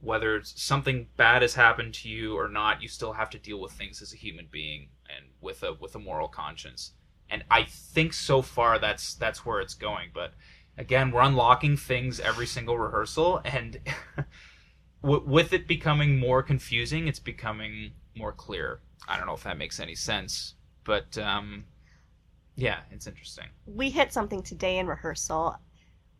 whether 0.00 0.42
something 0.42 1.06
bad 1.16 1.40
has 1.40 1.54
happened 1.54 1.94
to 1.94 2.10
you 2.10 2.36
or 2.36 2.48
not, 2.48 2.82
you 2.82 2.88
still 2.88 3.14
have 3.14 3.30
to 3.30 3.38
deal 3.38 3.58
with 3.58 3.72
things 3.72 4.02
as 4.02 4.12
a 4.12 4.18
human 4.18 4.48
being 4.50 4.88
and 5.08 5.26
with 5.40 5.62
a 5.62 5.72
with 5.72 5.94
a 5.94 5.98
moral 6.00 6.28
conscience. 6.28 6.92
And 7.34 7.42
I 7.50 7.64
think 7.64 8.12
so 8.12 8.42
far 8.42 8.78
that's 8.78 9.14
that's 9.14 9.44
where 9.44 9.58
it's 9.58 9.74
going. 9.74 10.10
But 10.14 10.34
again, 10.78 11.10
we're 11.10 11.22
unlocking 11.22 11.76
things 11.76 12.20
every 12.20 12.46
single 12.46 12.78
rehearsal, 12.78 13.40
and 13.44 13.80
with 15.02 15.52
it 15.52 15.66
becoming 15.66 16.16
more 16.16 16.44
confusing, 16.44 17.08
it's 17.08 17.18
becoming 17.18 17.90
more 18.16 18.30
clear. 18.30 18.82
I 19.08 19.16
don't 19.16 19.26
know 19.26 19.34
if 19.34 19.42
that 19.42 19.58
makes 19.58 19.80
any 19.80 19.96
sense, 19.96 20.54
but 20.84 21.18
um, 21.18 21.64
yeah, 22.54 22.82
it's 22.92 23.08
interesting. 23.08 23.46
we 23.66 23.90
hit 23.90 24.12
something 24.12 24.40
today 24.40 24.78
in 24.78 24.86
rehearsal. 24.86 25.56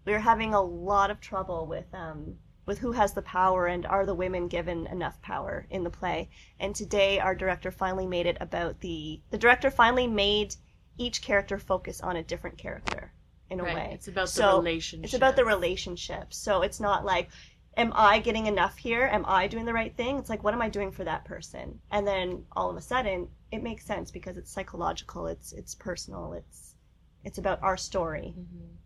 We 0.04 0.14
were 0.14 0.18
having 0.18 0.52
a 0.52 0.60
lot 0.60 1.12
of 1.12 1.20
trouble 1.20 1.68
with 1.68 1.86
um, 1.94 2.34
with 2.66 2.80
who 2.80 2.90
has 2.90 3.12
the 3.12 3.22
power 3.22 3.68
and 3.68 3.86
are 3.86 4.04
the 4.04 4.16
women 4.16 4.48
given 4.48 4.88
enough 4.88 5.22
power 5.22 5.68
in 5.70 5.84
the 5.84 5.90
play. 5.90 6.28
And 6.58 6.74
today, 6.74 7.20
our 7.20 7.36
director 7.36 7.70
finally 7.70 8.08
made 8.08 8.26
it 8.26 8.38
about 8.40 8.80
the 8.80 9.20
the 9.30 9.38
director 9.38 9.70
finally 9.70 10.08
made 10.08 10.56
each 10.98 11.22
character 11.22 11.58
focus 11.58 12.00
on 12.00 12.16
a 12.16 12.22
different 12.22 12.58
character 12.58 13.12
in 13.50 13.60
a 13.60 13.64
Right. 13.64 13.74
way. 13.74 13.90
It's 13.94 14.08
about 14.08 14.28
the 14.28 14.46
relationship. 14.46 15.04
It's 15.04 15.14
about 15.14 15.36
the 15.36 15.44
relationship. 15.44 16.32
So 16.32 16.62
it's 16.62 16.80
not 16.80 17.04
like 17.04 17.30
am 17.76 17.92
I 17.96 18.20
getting 18.20 18.46
enough 18.46 18.76
here? 18.76 19.06
Am 19.06 19.24
I 19.26 19.48
doing 19.48 19.64
the 19.64 19.72
right 19.72 19.96
thing? 19.96 20.16
It's 20.18 20.30
like, 20.30 20.44
what 20.44 20.54
am 20.54 20.62
I 20.62 20.68
doing 20.68 20.92
for 20.92 21.02
that 21.02 21.24
person? 21.24 21.80
And 21.90 22.06
then 22.06 22.44
all 22.52 22.70
of 22.70 22.76
a 22.76 22.80
sudden, 22.80 23.28
it 23.50 23.64
makes 23.64 23.84
sense 23.84 24.12
because 24.12 24.36
it's 24.36 24.52
psychological, 24.52 25.26
it's 25.26 25.52
it's 25.52 25.74
personal, 25.74 26.34
it's 26.34 26.76
it's 27.24 27.38
about 27.38 27.62
our 27.62 27.76
story. 27.76 28.34
Mm-hmm. 28.38 28.76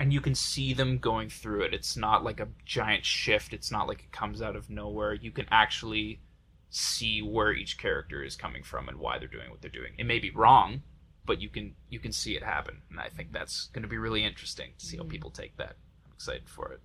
and 0.00 0.12
you 0.14 0.20
can 0.22 0.34
see 0.34 0.72
them 0.72 0.96
going 0.98 1.28
through 1.28 1.62
it. 1.62 1.74
It's 1.74 1.96
not 1.98 2.24
like 2.24 2.40
a 2.40 2.48
giant 2.64 3.04
shift. 3.04 3.52
It's 3.52 3.70
not 3.70 3.86
like 3.86 4.00
it 4.00 4.12
comes 4.12 4.40
out 4.40 4.56
of 4.56 4.70
nowhere. 4.70 5.12
You 5.12 5.30
can 5.30 5.46
actually 5.50 6.22
see 6.70 7.20
where 7.20 7.52
each 7.52 7.76
character 7.76 8.22
is 8.22 8.36
coming 8.36 8.62
from 8.62 8.88
and 8.88 8.98
why 8.98 9.18
they're 9.18 9.28
doing 9.28 9.50
what 9.50 9.60
they're 9.60 9.70
doing. 9.70 9.92
It 9.98 10.04
may 10.06 10.18
be 10.18 10.30
wrong, 10.30 10.82
but 11.26 11.40
you 11.40 11.48
can 11.48 11.74
you 11.88 11.98
can 11.98 12.12
see 12.12 12.36
it 12.36 12.42
happen, 12.42 12.82
and 12.90 13.00
I 13.00 13.08
think 13.08 13.32
that's 13.32 13.66
going 13.68 13.82
to 13.82 13.88
be 13.88 13.98
really 13.98 14.24
interesting 14.24 14.72
to 14.78 14.86
see 14.86 14.96
how 14.96 15.04
mm. 15.04 15.08
people 15.08 15.30
take 15.30 15.56
that. 15.56 15.76
I'm 16.04 16.12
excited 16.12 16.48
for 16.48 16.72
it. 16.72 16.80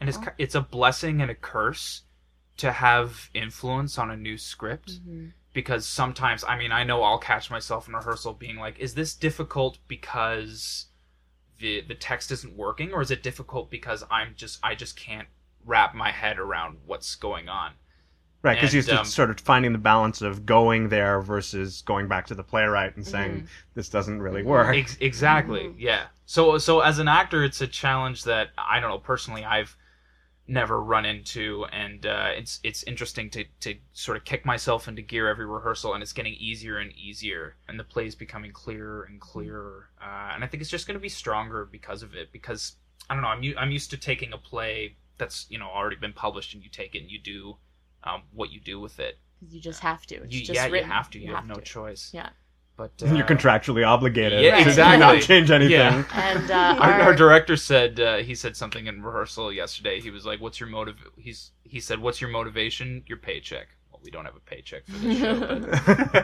And 0.00 0.08
it's 0.08 0.18
it's 0.38 0.54
a 0.54 0.60
blessing 0.60 1.20
and 1.22 1.30
a 1.30 1.34
curse 1.34 2.02
to 2.58 2.72
have 2.72 3.30
influence 3.34 3.98
on 3.98 4.10
a 4.10 4.16
new 4.16 4.38
script 4.38 4.92
mm-hmm. 4.92 5.28
because 5.52 5.86
sometimes 5.86 6.44
I 6.44 6.58
mean 6.58 6.72
I 6.72 6.84
know 6.84 7.02
I'll 7.02 7.18
catch 7.18 7.50
myself 7.50 7.88
in 7.88 7.94
rehearsal 7.94 8.34
being 8.34 8.56
like, 8.56 8.78
is 8.78 8.94
this 8.94 9.14
difficult 9.14 9.78
because 9.88 10.86
the 11.58 11.82
the 11.82 11.94
text 11.94 12.30
isn't 12.30 12.56
working, 12.56 12.92
or 12.92 13.00
is 13.00 13.10
it 13.10 13.22
difficult 13.22 13.70
because 13.70 14.04
I'm 14.10 14.34
just 14.36 14.58
I 14.62 14.74
just 14.74 14.96
can't 14.96 15.28
wrap 15.64 15.94
my 15.94 16.10
head 16.10 16.38
around 16.38 16.78
what's 16.86 17.14
going 17.14 17.48
on? 17.48 17.72
Right, 18.44 18.56
because 18.56 18.74
And, 18.74 18.86
you're 18.86 18.98
um, 18.98 19.04
sort 19.06 19.30
of 19.30 19.40
finding 19.40 19.72
the 19.72 19.78
balance 19.78 20.20
of 20.20 20.44
going 20.46 20.90
there 20.90 21.20
versus 21.22 21.82
going 21.82 22.06
back 22.08 22.26
to 22.26 22.34
the 22.34 22.44
playwright 22.44 22.94
and 22.94 23.04
saying 23.06 23.32
Mm-hmm. 23.32 23.46
this 23.74 23.88
doesn't 23.88 24.20
really 24.20 24.42
work. 24.42 24.76
Ex- 24.76 24.98
exactly. 25.00 25.74
Yeah. 25.78 26.04
So 26.26 26.58
so 26.58 26.80
as 26.80 26.98
an 26.98 27.08
actor, 27.08 27.42
it's 27.42 27.60
a 27.62 27.66
challenge 27.66 28.24
that 28.24 28.50
I 28.58 28.80
don't 28.80 28.90
know 28.90 28.98
personally. 28.98 29.44
I've 29.44 29.76
never 30.46 30.78
run 30.82 31.06
into, 31.06 31.64
and 31.72 32.04
uh, 32.04 32.28
it's 32.36 32.60
it's 32.62 32.82
interesting 32.82 33.30
to 33.30 33.44
to 33.60 33.76
sort 33.94 34.18
of 34.18 34.24
kick 34.26 34.44
myself 34.44 34.88
into 34.88 35.00
gear 35.00 35.26
every 35.26 35.46
rehearsal, 35.46 35.94
and 35.94 36.02
it's 36.02 36.12
getting 36.12 36.34
easier 36.34 36.76
and 36.78 36.92
easier, 36.92 37.56
and 37.66 37.80
the 37.80 37.84
play 37.84 38.06
is 38.06 38.14
becoming 38.14 38.52
clearer 38.52 39.04
and 39.04 39.20
clearer, 39.22 39.88
uh, 40.02 40.32
and 40.34 40.44
I 40.44 40.46
think 40.46 40.60
it's 40.60 40.70
just 40.70 40.86
going 40.86 40.96
to 40.96 41.00
be 41.00 41.08
stronger 41.08 41.64
because 41.64 42.02
of 42.02 42.14
it. 42.14 42.30
Because 42.30 42.76
I 43.08 43.14
don't 43.14 43.22
know, 43.22 43.28
I'm 43.28 43.42
u- 43.42 43.56
I'm 43.58 43.70
used 43.70 43.88
to 43.90 43.96
taking 43.96 44.34
a 44.34 44.38
play 44.38 44.96
that's 45.16 45.46
you 45.48 45.58
know 45.58 45.68
already 45.68 45.96
been 45.96 46.12
published, 46.12 46.52
and 46.52 46.62
you 46.62 46.68
take 46.68 46.94
it 46.94 47.00
and 47.00 47.10
you 47.10 47.18
do 47.18 47.56
um, 48.04 48.22
what 48.32 48.50
you 48.52 48.60
do 48.60 48.80
with 48.80 49.00
it. 49.00 49.18
you 49.48 49.60
just 49.60 49.80
have 49.80 50.06
to. 50.06 50.16
It's 50.16 50.34
You, 50.34 50.40
just 50.40 50.54
yeah, 50.54 50.66
written. 50.66 50.88
you 50.88 50.94
have 50.94 51.10
to. 51.10 51.18
You, 51.18 51.34
have, 51.34 51.46
no 51.46 51.54
to. 51.54 51.60
choice. 51.60 52.10
Yeah. 52.12 52.30
But 52.76 52.92
And 53.02 53.16
you're 53.16 53.26
uh, 53.26 53.28
contractually 53.28 53.86
obligated 53.86 54.42
yeah, 54.42 54.56
to 54.62 54.68
exactly. 54.68 54.98
not 54.98 55.22
change 55.22 55.50
anything. 55.50 55.72
Yeah. 55.72 56.04
And 56.14 56.50
uh, 56.50 56.76
our, 56.80 56.92
our, 56.92 57.00
our 57.02 57.14
director 57.14 57.56
said 57.56 58.00
uh, 58.00 58.16
he 58.18 58.34
said 58.34 58.56
something 58.56 58.86
in 58.86 59.02
rehearsal 59.02 59.52
yesterday. 59.52 60.00
He 60.00 60.10
was 60.10 60.26
like, 60.26 60.40
"What's 60.40 60.60
your 60.60 60.68
motive?" 60.68 60.96
He's 61.16 61.52
he 61.62 61.80
said, 61.80 62.00
"What's 62.00 62.20
your 62.20 62.30
motivation? 62.30 63.04
Your 63.06 63.18
paycheck." 63.18 63.68
Well, 63.90 64.00
we 64.02 64.10
don't 64.10 64.24
have 64.24 64.36
a 64.36 64.40
paycheck 64.40 64.86
for 64.86 64.92
this 64.92 65.18
show. 65.18 65.60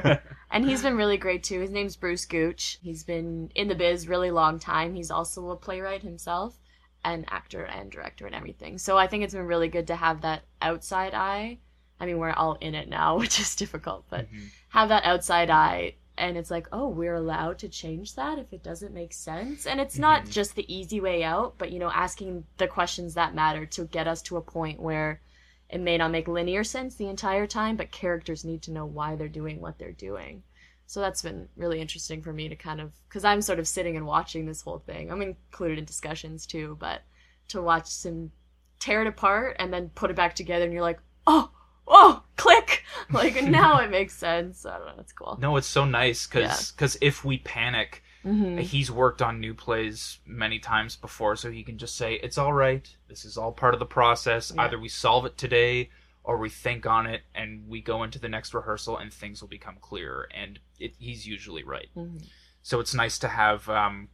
But... 0.02 0.22
and 0.50 0.64
he's 0.64 0.82
been 0.82 0.96
really 0.96 1.18
great 1.18 1.44
too. 1.44 1.60
His 1.60 1.70
name's 1.70 1.96
Bruce 1.96 2.25
Gooch. 2.25 2.78
He's 2.82 3.04
been 3.04 3.50
in 3.54 3.68
the 3.68 3.75
biz 3.75 4.08
really 4.08 4.30
long 4.30 4.58
time. 4.58 4.94
He's 4.94 5.10
also 5.10 5.50
a 5.50 5.56
playwright 5.56 6.02
himself, 6.02 6.58
and 7.04 7.25
actor 7.30 7.64
and 7.64 7.90
director 7.90 8.26
and 8.26 8.34
everything. 8.34 8.78
So 8.78 8.99
I 8.99 9.06
think 9.06 9.22
it's 9.22 9.34
been 9.34 9.46
really 9.46 9.68
good 9.68 9.87
to 9.87 9.96
have 9.96 10.22
that 10.22 10.42
outside 10.60 11.14
eye. 11.14 11.58
I 12.00 12.07
mean, 12.07 12.19
we're 12.19 12.33
all 12.33 12.54
in 12.61 12.75
it 12.75 12.88
now, 12.88 13.19
which 13.23 13.38
is 13.38 13.54
difficult, 13.54 14.04
but 14.09 14.26
have 14.71 14.88
that 14.88 15.04
outside 15.04 15.50
eye. 15.50 15.95
And 16.19 16.37
it's 16.37 16.50
like, 16.50 16.66
oh, 16.73 16.88
we're 16.88 17.14
allowed 17.14 17.59
to 17.61 17.69
change 17.69 18.14
that 18.16 18.38
if 18.38 18.52
it 18.52 18.62
doesn't 18.62 18.92
make 18.92 19.12
sense. 19.14 19.66
And 19.66 19.80
it's 19.80 19.97
not 19.99 20.25
Mhm. 20.25 20.30
just 20.30 20.54
the 20.54 20.75
easy 20.75 21.00
way 21.00 21.23
out, 21.25 21.54
but, 21.57 21.73
you 21.73 21.78
know, 21.78 21.90
asking 21.90 22.45
the 22.59 22.69
questions 22.69 23.14
that 23.14 23.35
matter 23.35 23.64
to 23.66 23.85
get 23.87 24.07
us 24.07 24.21
to 24.23 24.37
a 24.37 24.42
point 24.42 24.80
where 24.80 25.23
it 25.71 25.80
may 25.80 25.97
not 25.97 26.11
make 26.11 26.28
linear 26.28 26.62
sense 26.64 26.97
the 26.97 27.09
entire 27.09 27.47
time, 27.47 27.76
but 27.76 27.90
characters 27.92 28.45
need 28.45 28.61
to 28.62 28.73
know 28.73 28.85
why 28.85 29.16
they're 29.16 29.28
doing 29.28 29.61
what 29.61 29.78
they're 29.78 29.92
doing. 29.92 30.42
So 30.87 31.00
that's 31.00 31.23
been 31.23 31.49
really 31.57 31.80
interesting 31.80 32.21
for 32.21 32.33
me 32.33 32.49
to 32.49 32.57
kind 32.57 32.80
of, 32.80 32.92
because 33.09 33.25
I'm 33.25 33.40
sort 33.40 33.61
of 33.61 33.69
sitting 33.69 33.97
and 33.97 34.04
watching 34.04 34.45
this 34.45 34.62
whole 34.62 34.80
thing. 34.80 35.11
I'm 35.11 35.23
included 35.23 35.78
in 35.78 35.85
discussions 35.85 36.45
too, 36.45 36.76
but 36.80 37.02
to 37.49 37.62
watch 37.62 38.02
them 38.02 38.33
tear 38.80 39.00
it 39.02 39.07
apart 39.07 39.57
and 39.61 39.73
then 39.73 39.90
put 39.90 40.11
it 40.11 40.16
back 40.16 40.35
together, 40.35 40.64
and 40.64 40.73
you're 40.75 40.83
like, 40.83 41.00
oh, 41.26 41.50
oh, 41.90 42.23
click! 42.37 42.85
Like 43.12 43.42
now 43.42 43.80
it 43.80 43.90
makes 43.90 44.14
sense. 44.14 44.64
I 44.64 44.78
don't 44.78 44.87
know, 44.87 45.00
it's 45.00 45.12
cool. 45.12 45.37
no, 45.40 45.56
it's 45.56 45.66
so 45.66 45.85
nice 45.85 46.26
because 46.28 46.70
because 46.70 46.97
if 47.00 47.25
we 47.25 47.38
panic, 47.38 48.02
hmm 48.23 48.59
he's 48.59 48.90
worked 48.90 49.20
on 49.20 49.40
new 49.40 49.52
plays 49.52 50.20
many 50.26 50.59
times 50.61 50.94
before, 50.94 51.35
so 51.35 51.50
he 51.50 51.64
can 51.64 51.76
just 51.76 51.97
say, 51.97 52.14
"It's 52.14 52.38
all 52.38 52.52
right. 52.52 52.88
This 53.09 53.25
is 53.25 53.37
all 53.37 53.52
part 53.52 53.75
of 53.75 53.80
the 53.80 53.87
process. 53.87 54.52
Yeah. 54.54 54.62
Either 54.62 54.78
we 54.78 54.88
solve 54.88 55.26
it 55.26 55.37
today." 55.37 55.90
Or 56.23 56.37
we 56.37 56.50
think 56.50 56.85
on 56.85 57.06
it 57.06 57.23
and 57.35 57.66
we 57.66 57.80
go 57.80 58.02
into 58.02 58.18
the 58.18 58.28
next 58.28 58.52
rehearsal 58.52 58.99
and 58.99 59.11
things 59.12 59.40
will 59.40 59.49
become 59.49 59.76
clearer. 59.80 60.28
And 60.32 60.61
it, 60.78 60.92
he's 60.99 61.26
usually 61.26 61.64
right. 61.64 61.88
hmm 61.94 62.18
So 62.62 62.78
it's 62.78 62.92
nice 62.92 63.18
to 63.20 63.28
have 63.28 63.66
um, 63.70 64.11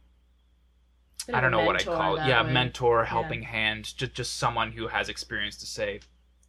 I 1.33 1.41
don't 1.41 1.51
know 1.51 1.65
what 1.65 1.75
I 1.75 1.83
call 1.83 2.15
it. 2.15 2.25
Yeah, 2.25 2.43
mentor, 2.43 3.03
helping 3.05 3.41
hand, 3.43 3.93
just 3.97 4.13
just 4.13 4.37
someone 4.37 4.71
who 4.71 4.87
has 4.87 5.09
experience 5.09 5.57
to 5.57 5.65
say, 5.65 5.99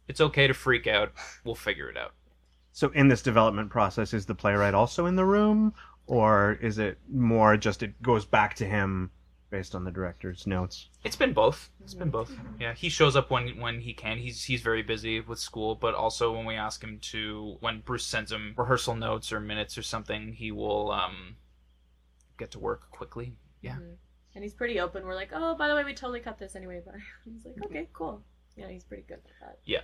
it's 0.09 0.19
okay 0.19 0.47
to 0.47 0.53
freak 0.53 0.87
out. 0.87 1.13
We'll 1.45 1.55
figure 1.55 1.87
it 1.87 1.95
out. 1.95 2.13
So 2.73 2.89
in 2.89 3.07
this 3.07 3.21
development 3.21 3.69
process, 3.69 4.13
is 4.13 4.25
the 4.25 4.35
playwright 4.35 4.73
also 4.73 5.05
in 5.05 5.15
the 5.15 5.25
room, 5.25 5.73
or 6.07 6.53
is 6.61 6.79
it 6.79 6.97
more 7.09 7.55
just 7.55 7.83
it 7.83 8.01
goes 8.01 8.25
back 8.25 8.55
to 8.55 8.65
him 8.65 9.11
based 9.49 9.75
on 9.75 9.83
the 9.83 9.91
director's 9.91 10.47
notes? 10.47 10.89
It's 11.03 11.15
been 11.15 11.33
both. 11.33 11.69
It's 11.81 11.93
been 11.93 12.09
both. 12.09 12.31
Yeah, 12.59 12.73
he 12.73 12.89
shows 12.89 13.15
up 13.15 13.29
when 13.31 13.59
when 13.59 13.81
he 13.81 13.93
can. 13.93 14.17
He's 14.17 14.43
he's 14.43 14.61
very 14.61 14.81
busy 14.81 15.21
with 15.21 15.39
school, 15.39 15.75
but 15.75 15.93
also 15.93 16.35
when 16.35 16.45
we 16.45 16.55
ask 16.55 16.83
him 16.83 16.99
to, 17.11 17.57
when 17.59 17.81
Bruce 17.81 18.05
sends 18.05 18.31
him 18.31 18.53
rehearsal 18.57 18.95
notes 18.95 19.31
or 19.31 19.39
minutes 19.39 19.77
or 19.77 19.83
something, 19.83 20.33
he 20.33 20.51
will 20.51 20.91
um 20.91 21.35
get 22.37 22.51
to 22.51 22.59
work 22.59 22.89
quickly. 22.89 23.35
Yeah. 23.61 23.77
And 24.35 24.43
he's 24.43 24.53
pretty 24.53 24.79
open. 24.79 25.05
We're 25.05 25.15
like, 25.15 25.31
oh, 25.33 25.55
by 25.55 25.67
the 25.67 25.75
way, 25.75 25.83
we 25.83 25.93
totally 25.93 26.19
cut 26.19 26.37
this 26.39 26.55
anyway. 26.55 26.81
But 26.85 26.95
he's 27.25 27.45
like, 27.45 27.55
okay, 27.65 27.87
cool. 27.93 28.23
Yeah, 28.55 28.69
he's 28.69 28.83
pretty 28.83 29.03
good 29.03 29.19
with 29.23 29.33
that. 29.41 29.59
Yeah. 29.65 29.81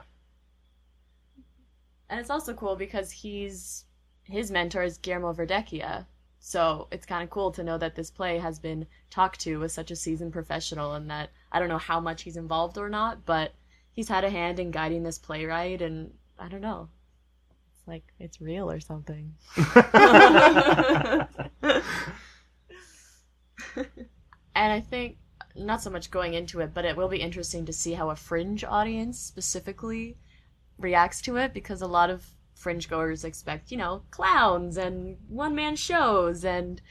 And 2.10 2.20
it's 2.20 2.30
also 2.30 2.54
cool 2.54 2.76
because 2.76 3.12
he's 3.12 3.86
his 4.24 4.52
mentor 4.52 4.84
is 4.84 4.98
Guillermo 4.98 5.34
Verdecchia. 5.34 6.06
So 6.40 6.88
it's 6.92 7.06
kind 7.06 7.24
of 7.24 7.30
cool 7.30 7.52
to 7.52 7.64
know 7.64 7.78
that 7.78 7.96
this 7.96 8.12
play 8.12 8.38
has 8.38 8.60
been 8.60 8.86
talked 9.10 9.40
to 9.42 9.58
with 9.58 9.72
such 9.72 9.92
a 9.92 9.96
seasoned 9.96 10.34
professional, 10.34 10.94
and 10.94 11.10
that 11.10 11.32
I 11.52 11.60
don't 11.60 11.70
know 11.70 11.78
how 11.78 12.00
much 12.00 12.22
he's 12.22 12.38
involved 12.38 12.78
or 12.78 12.90
not, 12.90 13.26
but 13.26 13.54
he's 13.92 14.10
had 14.10 14.24
a 14.24 14.30
hand 14.30 14.60
in 14.60 14.72
guiding 14.72 15.04
this 15.04 15.18
playwright, 15.18 15.82
and 15.82 16.14
I 16.38 16.48
don't 16.48 16.62
know. 16.62 16.90
It's 17.74 17.88
like 17.88 18.04
it's 18.20 18.42
real 18.42 18.70
or 18.70 18.80
something. 18.80 19.34
And 24.56 24.72
I 24.72 24.80
think 24.80 25.18
not 25.56 25.82
so 25.82 25.90
much 25.90 26.10
going 26.10 26.34
into 26.34 26.62
it, 26.62 26.74
but 26.74 26.86
it 26.86 26.96
will 26.96 27.10
be 27.10 27.18
interesting 27.18 27.66
to 27.66 27.74
see 27.74 27.94
how 27.94 28.10
a 28.10 28.16
fringe 28.16 28.64
audience 28.64 29.20
specifically 29.20 30.18
reacts 30.78 31.22
to 31.22 31.38
it 31.38 31.54
because 31.54 31.82
a 31.82 31.88
lot 31.88 32.10
of 32.10 32.26
fringe 32.54 32.90
goers 32.90 33.24
expect, 33.24 33.72
you 33.72 33.78
know, 33.78 34.04
clowns 34.12 34.78
and 34.78 35.18
one 35.28 35.56
man 35.56 35.76
shows 35.76 36.44
and 36.46 36.82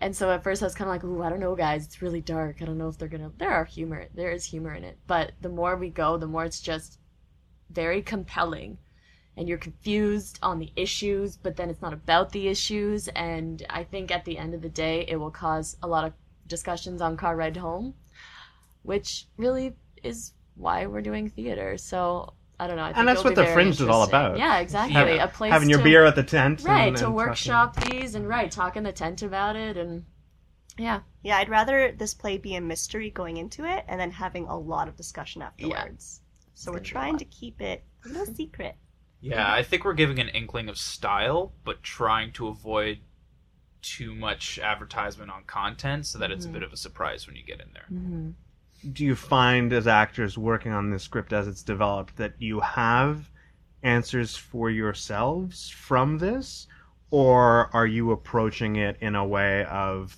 and 0.00 0.16
so 0.16 0.32
at 0.32 0.42
first 0.42 0.62
I 0.62 0.66
was 0.66 0.74
kind 0.74 0.88
of 0.88 0.94
like, 0.94 1.04
"Ooh, 1.04 1.22
I 1.22 1.30
don't 1.30 1.38
know, 1.38 1.54
guys. 1.54 1.84
It's 1.84 2.02
really 2.02 2.20
dark. 2.20 2.60
I 2.60 2.64
don't 2.64 2.76
know 2.78 2.88
if 2.88 2.98
they're 2.98 3.06
gonna." 3.06 3.30
There 3.38 3.52
are 3.52 3.64
humor. 3.64 4.08
There 4.12 4.32
is 4.32 4.44
humor 4.46 4.74
in 4.74 4.82
it, 4.82 4.98
but 5.06 5.32
the 5.40 5.48
more 5.48 5.76
we 5.76 5.90
go, 5.90 6.16
the 6.16 6.26
more 6.26 6.44
it's 6.44 6.60
just 6.60 6.98
very 7.70 8.02
compelling, 8.02 8.78
and 9.36 9.48
you're 9.48 9.58
confused 9.58 10.40
on 10.42 10.58
the 10.58 10.72
issues, 10.74 11.36
but 11.36 11.54
then 11.54 11.70
it's 11.70 11.82
not 11.82 11.92
about 11.92 12.32
the 12.32 12.48
issues. 12.48 13.06
And 13.08 13.64
I 13.70 13.84
think 13.84 14.10
at 14.10 14.24
the 14.24 14.38
end 14.38 14.54
of 14.54 14.62
the 14.62 14.68
day, 14.68 15.04
it 15.06 15.16
will 15.16 15.30
cause 15.30 15.76
a 15.82 15.86
lot 15.86 16.04
of 16.04 16.14
discussions 16.48 17.00
on 17.00 17.16
car 17.16 17.36
ride 17.36 17.56
home, 17.56 17.94
which 18.82 19.28
really 19.36 19.76
is 20.02 20.32
why 20.56 20.86
we're 20.86 21.00
doing 21.00 21.28
theater. 21.28 21.78
So 21.78 22.34
I 22.60 22.66
don't 22.66 22.76
know. 22.76 22.82
I 22.84 22.88
think 22.88 22.98
And 22.98 23.08
that's 23.08 23.24
what 23.24 23.34
the 23.34 23.46
Fringe 23.46 23.80
is 23.80 23.88
all 23.88 24.04
about. 24.04 24.38
Yeah, 24.38 24.58
exactly. 24.60 24.94
Have- 24.94 25.08
a 25.08 25.32
place 25.32 25.50
Having 25.52 25.70
your 25.70 25.78
to, 25.78 25.84
beer 25.84 26.04
at 26.04 26.14
the 26.14 26.22
tent, 26.22 26.62
right 26.62 26.88
and 26.88 26.96
to 26.96 27.02
talking- 27.04 27.14
workshop 27.16 27.76
these 27.76 28.14
and 28.14 28.28
right 28.28 28.50
talk 28.50 28.76
in 28.76 28.84
the 28.84 28.92
tent 28.92 29.22
about 29.22 29.56
it 29.56 29.76
and 29.76 30.04
yeah 30.78 31.00
Yeah, 31.22 31.38
I'd 31.38 31.48
rather 31.48 31.92
this 31.92 32.14
play 32.14 32.38
be 32.38 32.54
a 32.54 32.60
mystery 32.60 33.10
going 33.10 33.36
into 33.36 33.64
it 33.64 33.84
and 33.88 34.00
then 34.00 34.10
having 34.12 34.46
a 34.46 34.56
lot 34.58 34.88
of 34.88 34.96
discussion 34.96 35.42
afterwards. 35.42 36.20
So 36.54 36.70
we're 36.70 36.76
gonna 36.78 36.82
be 36.82 36.88
a 36.88 36.92
trying 36.92 37.18
to 37.18 37.24
keep 37.24 37.60
it 37.60 37.84
a 38.04 38.08
little 38.08 38.34
secret. 38.34 38.76
Yeah, 39.20 39.52
I 39.52 39.62
think 39.62 39.84
we're 39.84 39.94
giving 39.94 40.18
an 40.18 40.28
inkling 40.28 40.68
of 40.68 40.76
style, 40.78 41.52
but 41.64 41.82
trying 41.82 42.32
to 42.32 42.48
avoid 42.48 42.98
too 43.80 44.14
much 44.14 44.58
advertisement 44.60 45.30
on 45.30 45.44
content 45.44 46.06
so 46.06 46.18
that 46.18 46.30
it's 46.30 46.44
a 46.44 46.48
Mhm. 46.48 46.52
bit 46.52 46.62
of 46.62 46.72
a 46.72 46.76
surprise 46.76 47.26
when 47.26 47.34
you 47.36 47.42
get 47.44 47.60
in 47.60 47.72
there. 47.72 47.86
mm-hmm. 47.92 48.30
Do 48.92 49.04
you 49.04 49.14
find 49.14 49.72
as 49.72 49.86
actors 49.86 50.36
working 50.36 50.72
on 50.72 50.90
this 50.90 51.02
script 51.02 51.32
as 51.32 51.46
it's 51.46 51.62
developed 51.62 52.16
that 52.16 52.34
you 52.38 52.60
have 52.60 53.30
answers 53.82 54.36
for 54.36 54.70
yourselves 54.70 55.68
from 55.68 56.18
this 56.18 56.66
or 57.10 57.68
are 57.74 57.86
you 57.86 58.10
approaching 58.10 58.76
it 58.76 58.96
in 59.00 59.14
a 59.14 59.24
way 59.24 59.64
of 59.66 60.16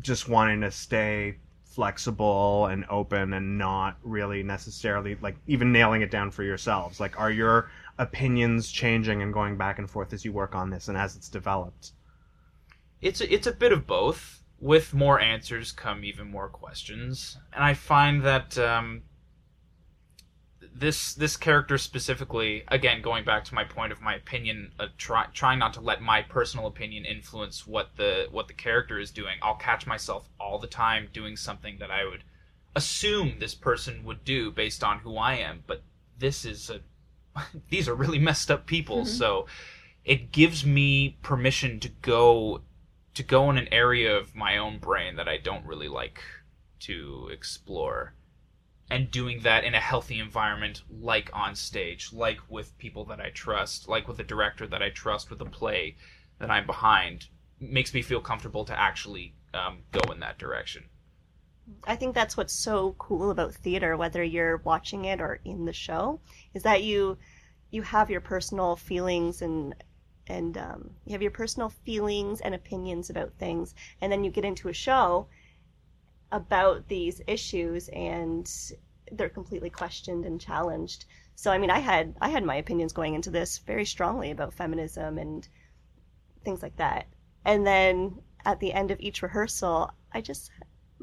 just 0.00 0.28
wanting 0.28 0.60
to 0.60 0.70
stay 0.70 1.36
flexible 1.64 2.66
and 2.66 2.84
open 2.90 3.32
and 3.32 3.56
not 3.56 3.96
really 4.02 4.42
necessarily 4.42 5.16
like 5.22 5.36
even 5.46 5.72
nailing 5.72 6.02
it 6.02 6.10
down 6.10 6.30
for 6.30 6.42
yourselves? 6.42 7.00
Like, 7.00 7.18
are 7.18 7.30
your 7.30 7.70
opinions 7.98 8.70
changing 8.70 9.22
and 9.22 9.32
going 9.32 9.56
back 9.56 9.78
and 9.78 9.88
forth 9.88 10.12
as 10.12 10.24
you 10.24 10.32
work 10.32 10.54
on 10.54 10.68
this 10.68 10.88
and 10.88 10.98
as 10.98 11.16
it's 11.16 11.28
developed? 11.28 11.92
It's 13.00 13.20
a, 13.22 13.32
it's 13.32 13.46
a 13.46 13.52
bit 13.52 13.72
of 13.72 13.86
both. 13.86 14.39
With 14.60 14.92
more 14.92 15.18
answers 15.18 15.72
come 15.72 16.04
even 16.04 16.30
more 16.30 16.48
questions, 16.48 17.38
and 17.52 17.64
I 17.64 17.72
find 17.74 18.22
that 18.22 18.58
um, 18.58 19.02
this 20.74 21.14
this 21.14 21.36
character 21.36 21.78
specifically, 21.78 22.64
again, 22.68 23.02
going 23.02 23.24
back 23.24 23.44
to 23.44 23.54
my 23.54 23.64
point 23.64 23.92
of 23.92 24.00
my 24.00 24.14
opinion, 24.14 24.72
uh, 24.78 24.86
try, 24.98 25.26
trying 25.32 25.58
not 25.58 25.74
to 25.74 25.80
let 25.80 26.02
my 26.02 26.22
personal 26.22 26.66
opinion 26.66 27.04
influence 27.04 27.66
what 27.66 27.96
the 27.96 28.28
what 28.30 28.48
the 28.48 28.54
character 28.54 28.98
is 28.98 29.10
doing. 29.10 29.38
I'll 29.42 29.56
catch 29.56 29.86
myself 29.86 30.28
all 30.38 30.58
the 30.58 30.66
time 30.66 31.08
doing 31.12 31.36
something 31.36 31.78
that 31.78 31.90
I 31.90 32.04
would 32.04 32.24
assume 32.74 33.38
this 33.38 33.54
person 33.54 34.04
would 34.04 34.24
do 34.24 34.50
based 34.50 34.84
on 34.84 35.00
who 35.00 35.16
I 35.16 35.34
am, 35.34 35.64
but 35.66 35.82
this 36.18 36.44
is 36.44 36.70
a 36.70 36.80
these 37.68 37.88
are 37.88 37.94
really 37.94 38.18
messed 38.18 38.50
up 38.50 38.66
people, 38.66 39.04
so 39.04 39.46
it 40.04 40.32
gives 40.32 40.64
me 40.64 41.18
permission 41.22 41.78
to 41.80 41.88
go 41.88 42.62
to 43.20 43.26
go 43.26 43.50
in 43.50 43.58
an 43.58 43.68
area 43.70 44.16
of 44.16 44.34
my 44.34 44.56
own 44.56 44.78
brain 44.78 45.16
that 45.16 45.28
I 45.28 45.36
don't 45.36 45.66
really 45.66 45.88
like 45.88 46.22
to 46.80 47.28
explore. 47.30 48.14
And 48.90 49.10
doing 49.10 49.40
that 49.42 49.62
in 49.62 49.74
a 49.74 49.80
healthy 49.80 50.18
environment 50.18 50.82
like 50.90 51.30
on 51.34 51.54
stage 51.54 52.12
like 52.12 52.40
with 52.48 52.76
people 52.76 53.04
that 53.04 53.20
i 53.20 53.30
trust 53.30 53.88
like 53.88 54.08
with 54.08 54.18
a 54.18 54.24
director 54.24 54.66
that 54.66 54.82
i 54.82 54.90
trust 54.90 55.30
with 55.30 55.40
a 55.40 55.44
play 55.44 55.96
that 56.40 56.50
i'm 56.50 56.66
behind 56.66 57.28
makes 57.60 57.94
me 57.94 58.02
feel 58.02 58.20
comfortable 58.20 58.64
to 58.64 58.76
actually 58.76 59.34
um, 59.54 59.82
go 59.92 60.10
in 60.12 60.20
that 60.20 60.38
direction. 60.38 60.84
I 61.84 61.94
think 61.94 62.14
that's 62.14 62.36
what's 62.36 62.54
so 62.54 62.96
cool 62.98 63.30
about 63.30 63.54
theater, 63.54 63.96
whether 63.96 64.24
you're 64.24 64.56
watching 64.56 65.04
it 65.04 65.20
or 65.20 65.40
in 65.44 65.66
the 65.66 65.72
show, 65.72 66.20
is 66.54 66.62
that 66.64 66.82
you 66.82 67.18
you 67.70 67.82
have 67.82 68.10
your 68.10 68.20
personal 68.20 68.74
feelings 68.74 69.42
and 69.42 69.74
and 70.30 70.56
um, 70.56 70.90
you 71.04 71.12
have 71.12 71.22
your 71.22 71.30
personal 71.30 71.68
feelings 71.68 72.40
and 72.40 72.54
opinions 72.54 73.10
about 73.10 73.32
things, 73.38 73.74
and 74.00 74.10
then 74.10 74.24
you 74.24 74.30
get 74.30 74.44
into 74.44 74.68
a 74.68 74.72
show 74.72 75.26
about 76.32 76.86
these 76.88 77.20
issues 77.26 77.88
and 77.88 78.48
they're 79.12 79.28
completely 79.28 79.70
questioned 79.70 80.24
and 80.24 80.40
challenged. 80.40 81.04
So 81.34 81.50
I 81.50 81.58
mean, 81.58 81.70
I 81.70 81.80
had 81.80 82.14
I 82.20 82.28
had 82.28 82.44
my 82.44 82.56
opinions 82.56 82.92
going 82.92 83.14
into 83.14 83.30
this 83.30 83.58
very 83.58 83.84
strongly 83.84 84.30
about 84.30 84.54
feminism 84.54 85.18
and 85.18 85.46
things 86.44 86.62
like 86.62 86.76
that. 86.76 87.06
And 87.44 87.66
then 87.66 88.22
at 88.44 88.60
the 88.60 88.72
end 88.72 88.90
of 88.90 89.00
each 89.00 89.22
rehearsal, 89.22 89.90
I 90.12 90.20
just 90.20 90.50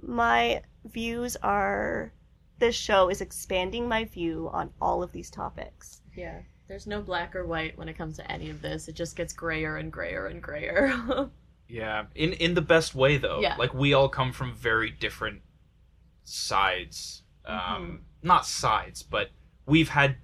my 0.01 0.61
views 0.85 1.35
are 1.37 2.13
this 2.59 2.75
show 2.75 3.09
is 3.09 3.21
expanding 3.21 3.87
my 3.87 4.05
view 4.05 4.49
on 4.51 4.71
all 4.81 5.03
of 5.03 5.11
these 5.11 5.29
topics. 5.29 6.01
Yeah. 6.15 6.39
There's 6.67 6.87
no 6.87 7.01
black 7.01 7.35
or 7.35 7.45
white 7.45 7.77
when 7.77 7.87
it 7.89 7.97
comes 7.97 8.17
to 8.17 8.31
any 8.31 8.49
of 8.49 8.61
this. 8.61 8.87
It 8.87 8.95
just 8.95 9.15
gets 9.15 9.33
grayer 9.33 9.77
and 9.77 9.91
grayer 9.91 10.27
and 10.27 10.41
grayer. 10.41 11.29
yeah 11.69 12.05
in 12.15 12.31
in 12.33 12.53
the 12.53 12.61
best 12.61 12.95
way 12.95 13.17
though 13.17 13.41
Yeah. 13.41 13.55
like 13.57 13.73
we 13.73 13.93
all 13.93 14.07
come 14.07 14.31
from 14.31 14.53
very 14.53 14.89
different 14.89 15.41
sides 16.23 17.23
um 17.45 18.01
not 18.23 18.45
sides 18.45 19.03
but 19.03 19.31
we've 19.65 19.89
had 19.89 20.15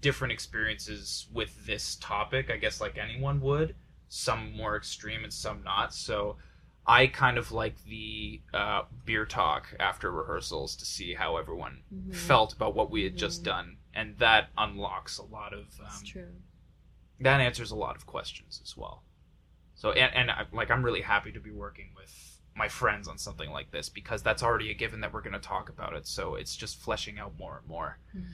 different 0.00 0.32
experiences 0.32 1.28
with 1.32 1.66
this 1.66 1.96
topic 2.00 2.50
i 2.50 2.56
guess 2.56 2.80
like 2.80 2.98
anyone 2.98 3.40
would 3.40 3.74
some 4.08 4.52
more 4.56 4.76
extreme 4.76 5.24
and 5.24 5.32
some 5.32 5.62
not 5.62 5.94
so 5.94 6.36
i 6.86 7.06
kind 7.06 7.38
of 7.38 7.52
like 7.52 7.74
the 7.84 8.40
uh, 8.54 8.82
beer 9.04 9.24
talk 9.26 9.74
after 9.78 10.10
rehearsals 10.10 10.74
to 10.76 10.84
see 10.84 11.14
how 11.14 11.36
everyone 11.36 11.82
Mhm. 11.94 12.14
felt 12.14 12.52
about 12.54 12.74
what 12.74 12.90
we 12.90 13.04
had 13.04 13.16
just 13.16 13.42
Mhm. 13.42 13.44
done 13.44 13.76
and 13.94 14.16
that 14.18 14.48
unlocks 14.56 15.18
a 15.18 15.22
lot 15.24 15.52
of 15.52 15.66
It's 15.68 15.80
um, 16.00 16.04
true. 16.06 16.28
that 17.20 17.40
answers 17.40 17.70
a 17.70 17.76
lot 17.76 17.96
of 17.96 18.06
questions 18.06 18.60
as 18.62 18.76
well. 18.76 19.02
So 19.74 19.92
and, 19.92 20.14
and 20.14 20.30
I, 20.30 20.44
like 20.52 20.70
I'm 20.70 20.84
really 20.84 21.02
happy 21.02 21.32
to 21.32 21.40
be 21.40 21.50
working 21.50 21.90
with 21.96 22.38
my 22.56 22.68
friends 22.68 23.06
on 23.06 23.18
something 23.18 23.50
like 23.50 23.70
this 23.70 23.88
because 23.88 24.22
that's 24.22 24.42
already 24.42 24.70
a 24.70 24.74
given 24.74 25.00
that 25.02 25.12
we're 25.12 25.20
going 25.22 25.32
to 25.34 25.38
talk 25.38 25.68
about 25.68 25.94
it. 25.94 26.06
So 26.08 26.34
it's 26.34 26.56
just 26.56 26.80
fleshing 26.80 27.18
out 27.18 27.38
more 27.38 27.58
and 27.58 27.68
more. 27.68 27.98
Mhm. 28.16 28.24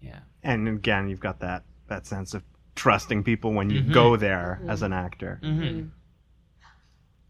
Yeah. 0.00 0.20
And 0.44 0.68
again, 0.68 1.08
you've 1.08 1.20
got 1.20 1.40
that 1.40 1.64
that 1.88 2.06
sense 2.06 2.34
of 2.34 2.44
trusting 2.76 3.24
people 3.24 3.52
when 3.52 3.68
you 3.68 3.82
Mhm. 3.82 3.92
go 3.92 4.16
there 4.16 4.60
Mhm. 4.62 4.70
as 4.70 4.82
an 4.82 4.92
actor. 4.92 5.40
Mm-hmm. 5.42 5.88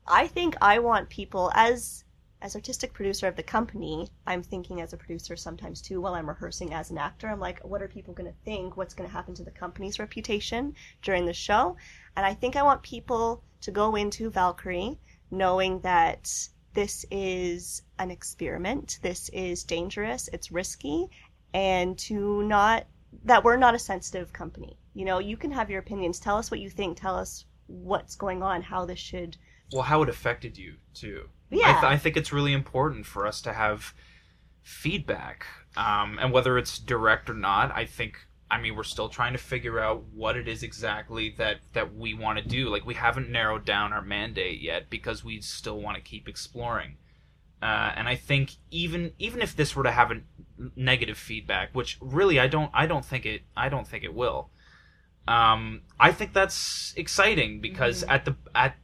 I 0.07 0.27
think 0.27 0.57
I 0.61 0.79
want 0.81 1.09
people 1.09 1.51
as 1.55 2.05
as 2.43 2.55
artistic 2.55 2.93
producer 2.93 3.27
of 3.27 3.37
the 3.37 3.43
company, 3.43 4.09
I'm 4.27 4.43
thinking 4.43 4.81
as 4.81 4.93
a 4.93 4.97
producer 4.97 5.37
sometimes 5.37 5.83
too 5.83 6.01
while 6.01 6.15
I'm 6.15 6.29
rehearsing 6.29 6.73
as 6.73 6.91
an 6.91 6.99
actor. 6.99 7.29
I'm 7.29 7.41
like, 7.41 7.61
what 7.61 7.83
are 7.83 7.89
people 7.89 8.15
going 8.15 8.31
to 8.31 8.39
think? 8.45 8.77
What's 8.77 8.95
going 8.95 9.09
to 9.09 9.13
happen 9.13 9.35
to 9.35 9.45
the 9.45 9.51
company's 9.51 9.99
reputation 9.99 10.75
during 11.03 11.27
the 11.27 11.33
show? 11.35 11.77
And 12.17 12.25
I 12.25 12.35
think 12.35 12.57
I 12.57 12.63
want 12.63 12.83
people 12.83 13.43
to 13.61 13.71
go 13.71 13.95
into 13.95 14.31
Valkyrie 14.31 14.99
knowing 15.31 15.81
that 15.81 16.33
this 16.73 17.05
is 17.11 17.83
an 17.99 18.11
experiment. 18.11 18.99
This 19.03 19.29
is 19.31 19.65
dangerous. 19.65 20.29
It's 20.33 20.51
risky 20.51 21.09
and 21.53 21.99
to 21.99 22.43
not 22.45 22.87
that 23.25 23.43
we're 23.45 23.57
not 23.57 23.75
a 23.75 23.79
sensitive 23.79 24.33
company. 24.33 24.79
You 24.95 25.05
know, 25.05 25.19
you 25.19 25.37
can 25.37 25.51
have 25.51 25.69
your 25.69 25.81
opinions. 25.81 26.21
Tell 26.21 26.37
us 26.37 26.51
what 26.51 26.61
you 26.61 26.71
think. 26.71 26.97
Tell 26.97 27.17
us 27.17 27.45
what's 27.67 28.17
going 28.17 28.43
on, 28.43 28.63
how 28.63 28.87
this 28.87 28.99
should 28.99 29.37
Well, 29.73 29.83
how 29.83 30.03
it 30.03 30.09
affected 30.09 30.57
you 30.57 30.77
too. 30.95 31.29
I, 31.53 31.57
Yeah. 31.57 31.73
th- 31.81 31.85
I 31.93 31.97
think 31.97 32.17
it's 32.17 32.33
really 32.33 32.53
important 32.53 33.07
for 33.07 33.27
us 33.27 33.41
to 33.43 33.53
have 33.53 33.93
feedback, 34.63 35.47
um, 35.77 36.19
and 36.21 36.33
whether 36.33 36.59
it's 36.59 36.79
direct 36.79 37.29
or 37.31 37.35
not, 37.35 37.73
I 37.75 37.85
think. 37.85 38.27
I 38.53 38.61
mean, 38.61 38.75
we're 38.75 38.83
still 38.83 39.09
trying 39.09 39.33
to 39.33 39.39
figure 39.39 39.79
out 39.79 40.03
what 40.13 40.37
it 40.37 40.49
is 40.49 40.65
exactly 40.65 41.33
that 41.39 41.59
that 41.73 41.95
we 41.95 42.15
want 42.15 42.39
to 42.41 42.45
do. 42.45 42.69
Like, 42.69 42.85
we 42.85 42.95
haven't 42.95 43.31
narrowed 43.31 43.65
down 43.65 43.93
our 43.93 44.03
mandate 44.03 44.61
yet 44.61 44.91
because 44.91 45.25
we 45.25 45.41
still 45.41 45.81
want 45.81 45.97
to 45.97 46.03
keep 46.03 46.27
exploring. 46.29 46.97
Uh, 47.63 47.93
and 47.95 48.09
I 48.09 48.17
think 48.17 48.53
even 48.73 49.13
even 49.19 49.41
if 49.41 49.55
this 49.55 49.77
were 49.77 49.85
to 49.85 49.93
have 49.93 50.11
a 50.11 50.21
negative 50.75 51.17
feedback, 51.17 51.73
which 51.75 51.97
really 52.01 52.41
I 52.41 52.49
don't 52.49 52.71
I 52.75 52.87
don't 52.87 53.05
think 53.05 53.25
it 53.25 53.43
I 53.57 53.69
don't 53.69 53.87
think 53.87 54.03
it 54.03 54.15
will. 54.15 54.51
Um, 55.29 55.83
I 56.01 56.11
think 56.11 56.33
that's 56.33 56.93
exciting 56.97 57.61
because 57.61 58.03
at 58.05 58.25
the 58.25 58.35
at 58.55 58.75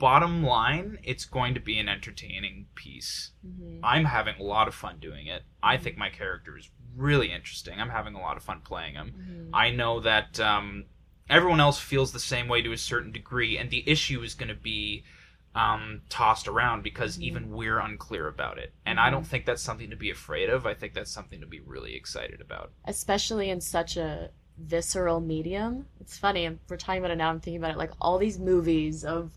bottom 0.00 0.42
line, 0.42 0.98
it's 1.04 1.24
going 1.24 1.54
to 1.54 1.60
be 1.60 1.78
an 1.78 1.88
entertaining 1.88 2.66
piece. 2.74 3.30
Mhm. 3.46 3.80
I'm 3.84 4.06
having 4.06 4.34
a 4.40 4.42
lot 4.42 4.66
of 4.66 4.74
fun 4.74 4.98
doing 4.98 5.26
it. 5.28 5.44
I 5.62 5.76
think 5.76 5.96
my 5.96 6.08
character 6.10 6.58
is 6.58 6.68
really 6.96 7.30
interesting. 7.30 7.78
I'm 7.80 7.90
having 7.90 8.14
a 8.14 8.20
lot 8.20 8.36
of 8.36 8.42
fun 8.42 8.60
playing 8.62 8.94
him. 8.94 9.14
Mhm. 9.16 9.50
I 9.52 9.70
know 9.70 10.00
that 10.00 10.40
um, 10.40 10.86
everyone 11.28 11.60
else 11.60 11.78
feels 11.78 12.12
the 12.12 12.18
same 12.18 12.48
way 12.48 12.62
to 12.62 12.72
a 12.72 12.76
certain 12.78 13.12
degree, 13.12 13.56
and 13.58 13.70
the 13.70 13.88
issue 13.88 14.22
is 14.22 14.34
going 14.34 14.48
to 14.48 14.54
be 14.72 15.04
um, 15.54 16.02
tossed 16.08 16.46
around 16.46 16.82
because 16.84 17.20
even 17.20 17.50
we're 17.50 17.80
unclear 17.80 18.28
about 18.28 18.56
it. 18.58 18.72
And 18.86 19.00
I 19.00 19.10
don't 19.10 19.26
think 19.26 19.46
that's 19.46 19.60
something 19.62 19.90
to 19.90 19.96
be 19.96 20.08
afraid 20.08 20.48
of. 20.48 20.64
I 20.64 20.74
think 20.74 20.94
that's 20.94 21.10
something 21.10 21.40
to 21.40 21.46
be 21.46 21.58
really 21.58 21.94
excited 21.96 22.40
about. 22.40 22.70
especially 22.84 23.50
in 23.50 23.60
such 23.60 23.96
a 23.96 24.30
visceral 24.58 25.18
medium. 25.20 25.86
It's 26.00 26.16
funny, 26.18 26.56
we're 26.68 26.76
talking 26.76 27.00
about 27.00 27.10
it 27.10 27.16
now, 27.16 27.30
I'm 27.30 27.40
thinking 27.40 27.60
about 27.60 27.72
it 27.72 27.78
like 27.78 27.90
all 28.00 28.16
these 28.18 28.38
movies 28.38 29.04
of 29.04 29.32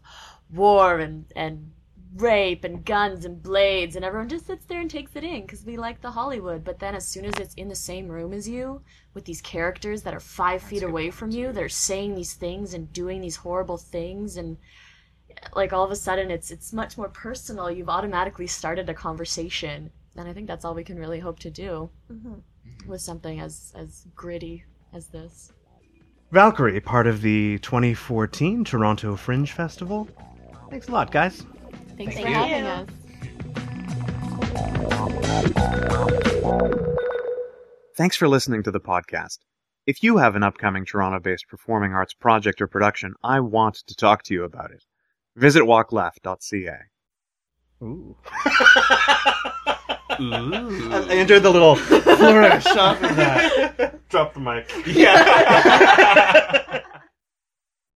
war 0.53 0.99
and, 0.99 1.25
and 1.35 1.71
rape 2.15 2.63
and 2.63 2.85
guns 2.85 3.25
and 3.25 3.41
blades, 3.41 3.95
and 3.95 4.05
everyone 4.05 4.29
just 4.29 4.45
sits 4.45 4.65
there 4.65 4.79
and 4.79 4.89
takes 4.89 5.15
it 5.15 5.23
in 5.23 5.41
because 5.41 5.65
we 5.65 5.77
like 5.77 6.01
the 6.01 6.11
Hollywood. 6.11 6.63
But 6.63 6.79
then 6.79 6.95
as 6.95 7.07
soon 7.07 7.25
as 7.25 7.33
it's 7.35 7.53
in 7.55 7.67
the 7.67 7.75
same 7.75 8.07
room 8.07 8.33
as 8.33 8.47
you, 8.47 8.81
with 9.13 9.25
these 9.25 9.41
characters 9.41 10.03
that 10.03 10.13
are 10.13 10.19
five 10.19 10.61
feet 10.61 10.83
away 10.83 11.11
from 11.11 11.31
you, 11.31 11.51
that 11.51 11.63
are 11.63 11.69
saying 11.69 12.15
these 12.15 12.33
things 12.33 12.73
and 12.73 12.93
doing 12.93 13.21
these 13.21 13.37
horrible 13.37 13.77
things, 13.77 14.37
and 14.37 14.57
like 15.55 15.73
all 15.73 15.83
of 15.83 15.91
a 15.91 15.95
sudden 15.95 16.29
it's 16.29 16.51
it's 16.51 16.73
much 16.73 16.97
more 16.97 17.09
personal. 17.09 17.71
You've 17.71 17.89
automatically 17.89 18.47
started 18.47 18.89
a 18.89 18.93
conversation. 18.93 19.91
And 20.15 20.29
I 20.29 20.33
think 20.33 20.47
that's 20.47 20.63
all 20.63 20.75
we 20.75 20.83
can 20.83 20.99
really 20.99 21.19
hope 21.19 21.39
to 21.39 21.49
do 21.49 21.89
mm-hmm. 22.11 22.89
with 22.89 23.01
something 23.01 23.39
as 23.39 23.73
as 23.75 24.05
gritty 24.15 24.63
as 24.93 25.07
this. 25.07 25.51
Valkyrie, 26.31 26.79
part 26.79 27.05
of 27.05 27.21
the 27.21 27.59
2014 27.59 28.63
Toronto 28.63 29.15
Fringe 29.15 29.51
Festival. 29.51 30.07
Thanks 30.73 30.87
a 30.87 30.91
lot, 30.91 31.11
guys. 31.11 31.43
Thanks 31.97 32.15
Thank 32.15 32.25
for 32.25 32.33
having 32.33 32.65
us. 32.65 32.89
Thanks 37.95 38.15
for 38.17 38.27
listening 38.27 38.63
to 38.63 38.71
the 38.71 38.79
podcast. 38.79 39.37
If 39.85 40.01
you 40.01 40.17
have 40.17 40.35
an 40.35 40.41
upcoming 40.41 40.83
Toronto 40.83 41.19
based 41.19 41.47
performing 41.47 41.93
arts 41.93 42.15
project 42.15 42.59
or 42.59 42.65
production, 42.65 43.13
I 43.23 43.39
want 43.41 43.83
to 43.85 43.95
talk 43.95 44.23
to 44.23 44.33
you 44.33 44.45
about 44.45 44.71
it. 44.71 44.83
Visit 45.35 45.61
walkleft.ca. 45.61 46.77
Ooh. 47.83 47.85
Ooh. 47.85 48.17
I 50.19 51.13
enjoyed 51.13 51.43
the 51.43 51.51
little 51.51 51.75
flourish 51.75 52.65
off 52.65 53.03
of 53.03 53.15
that. 53.15 54.09
Drop 54.09 54.33
the 54.33 54.39
mic. 54.39 54.71
Yeah. 54.87 56.79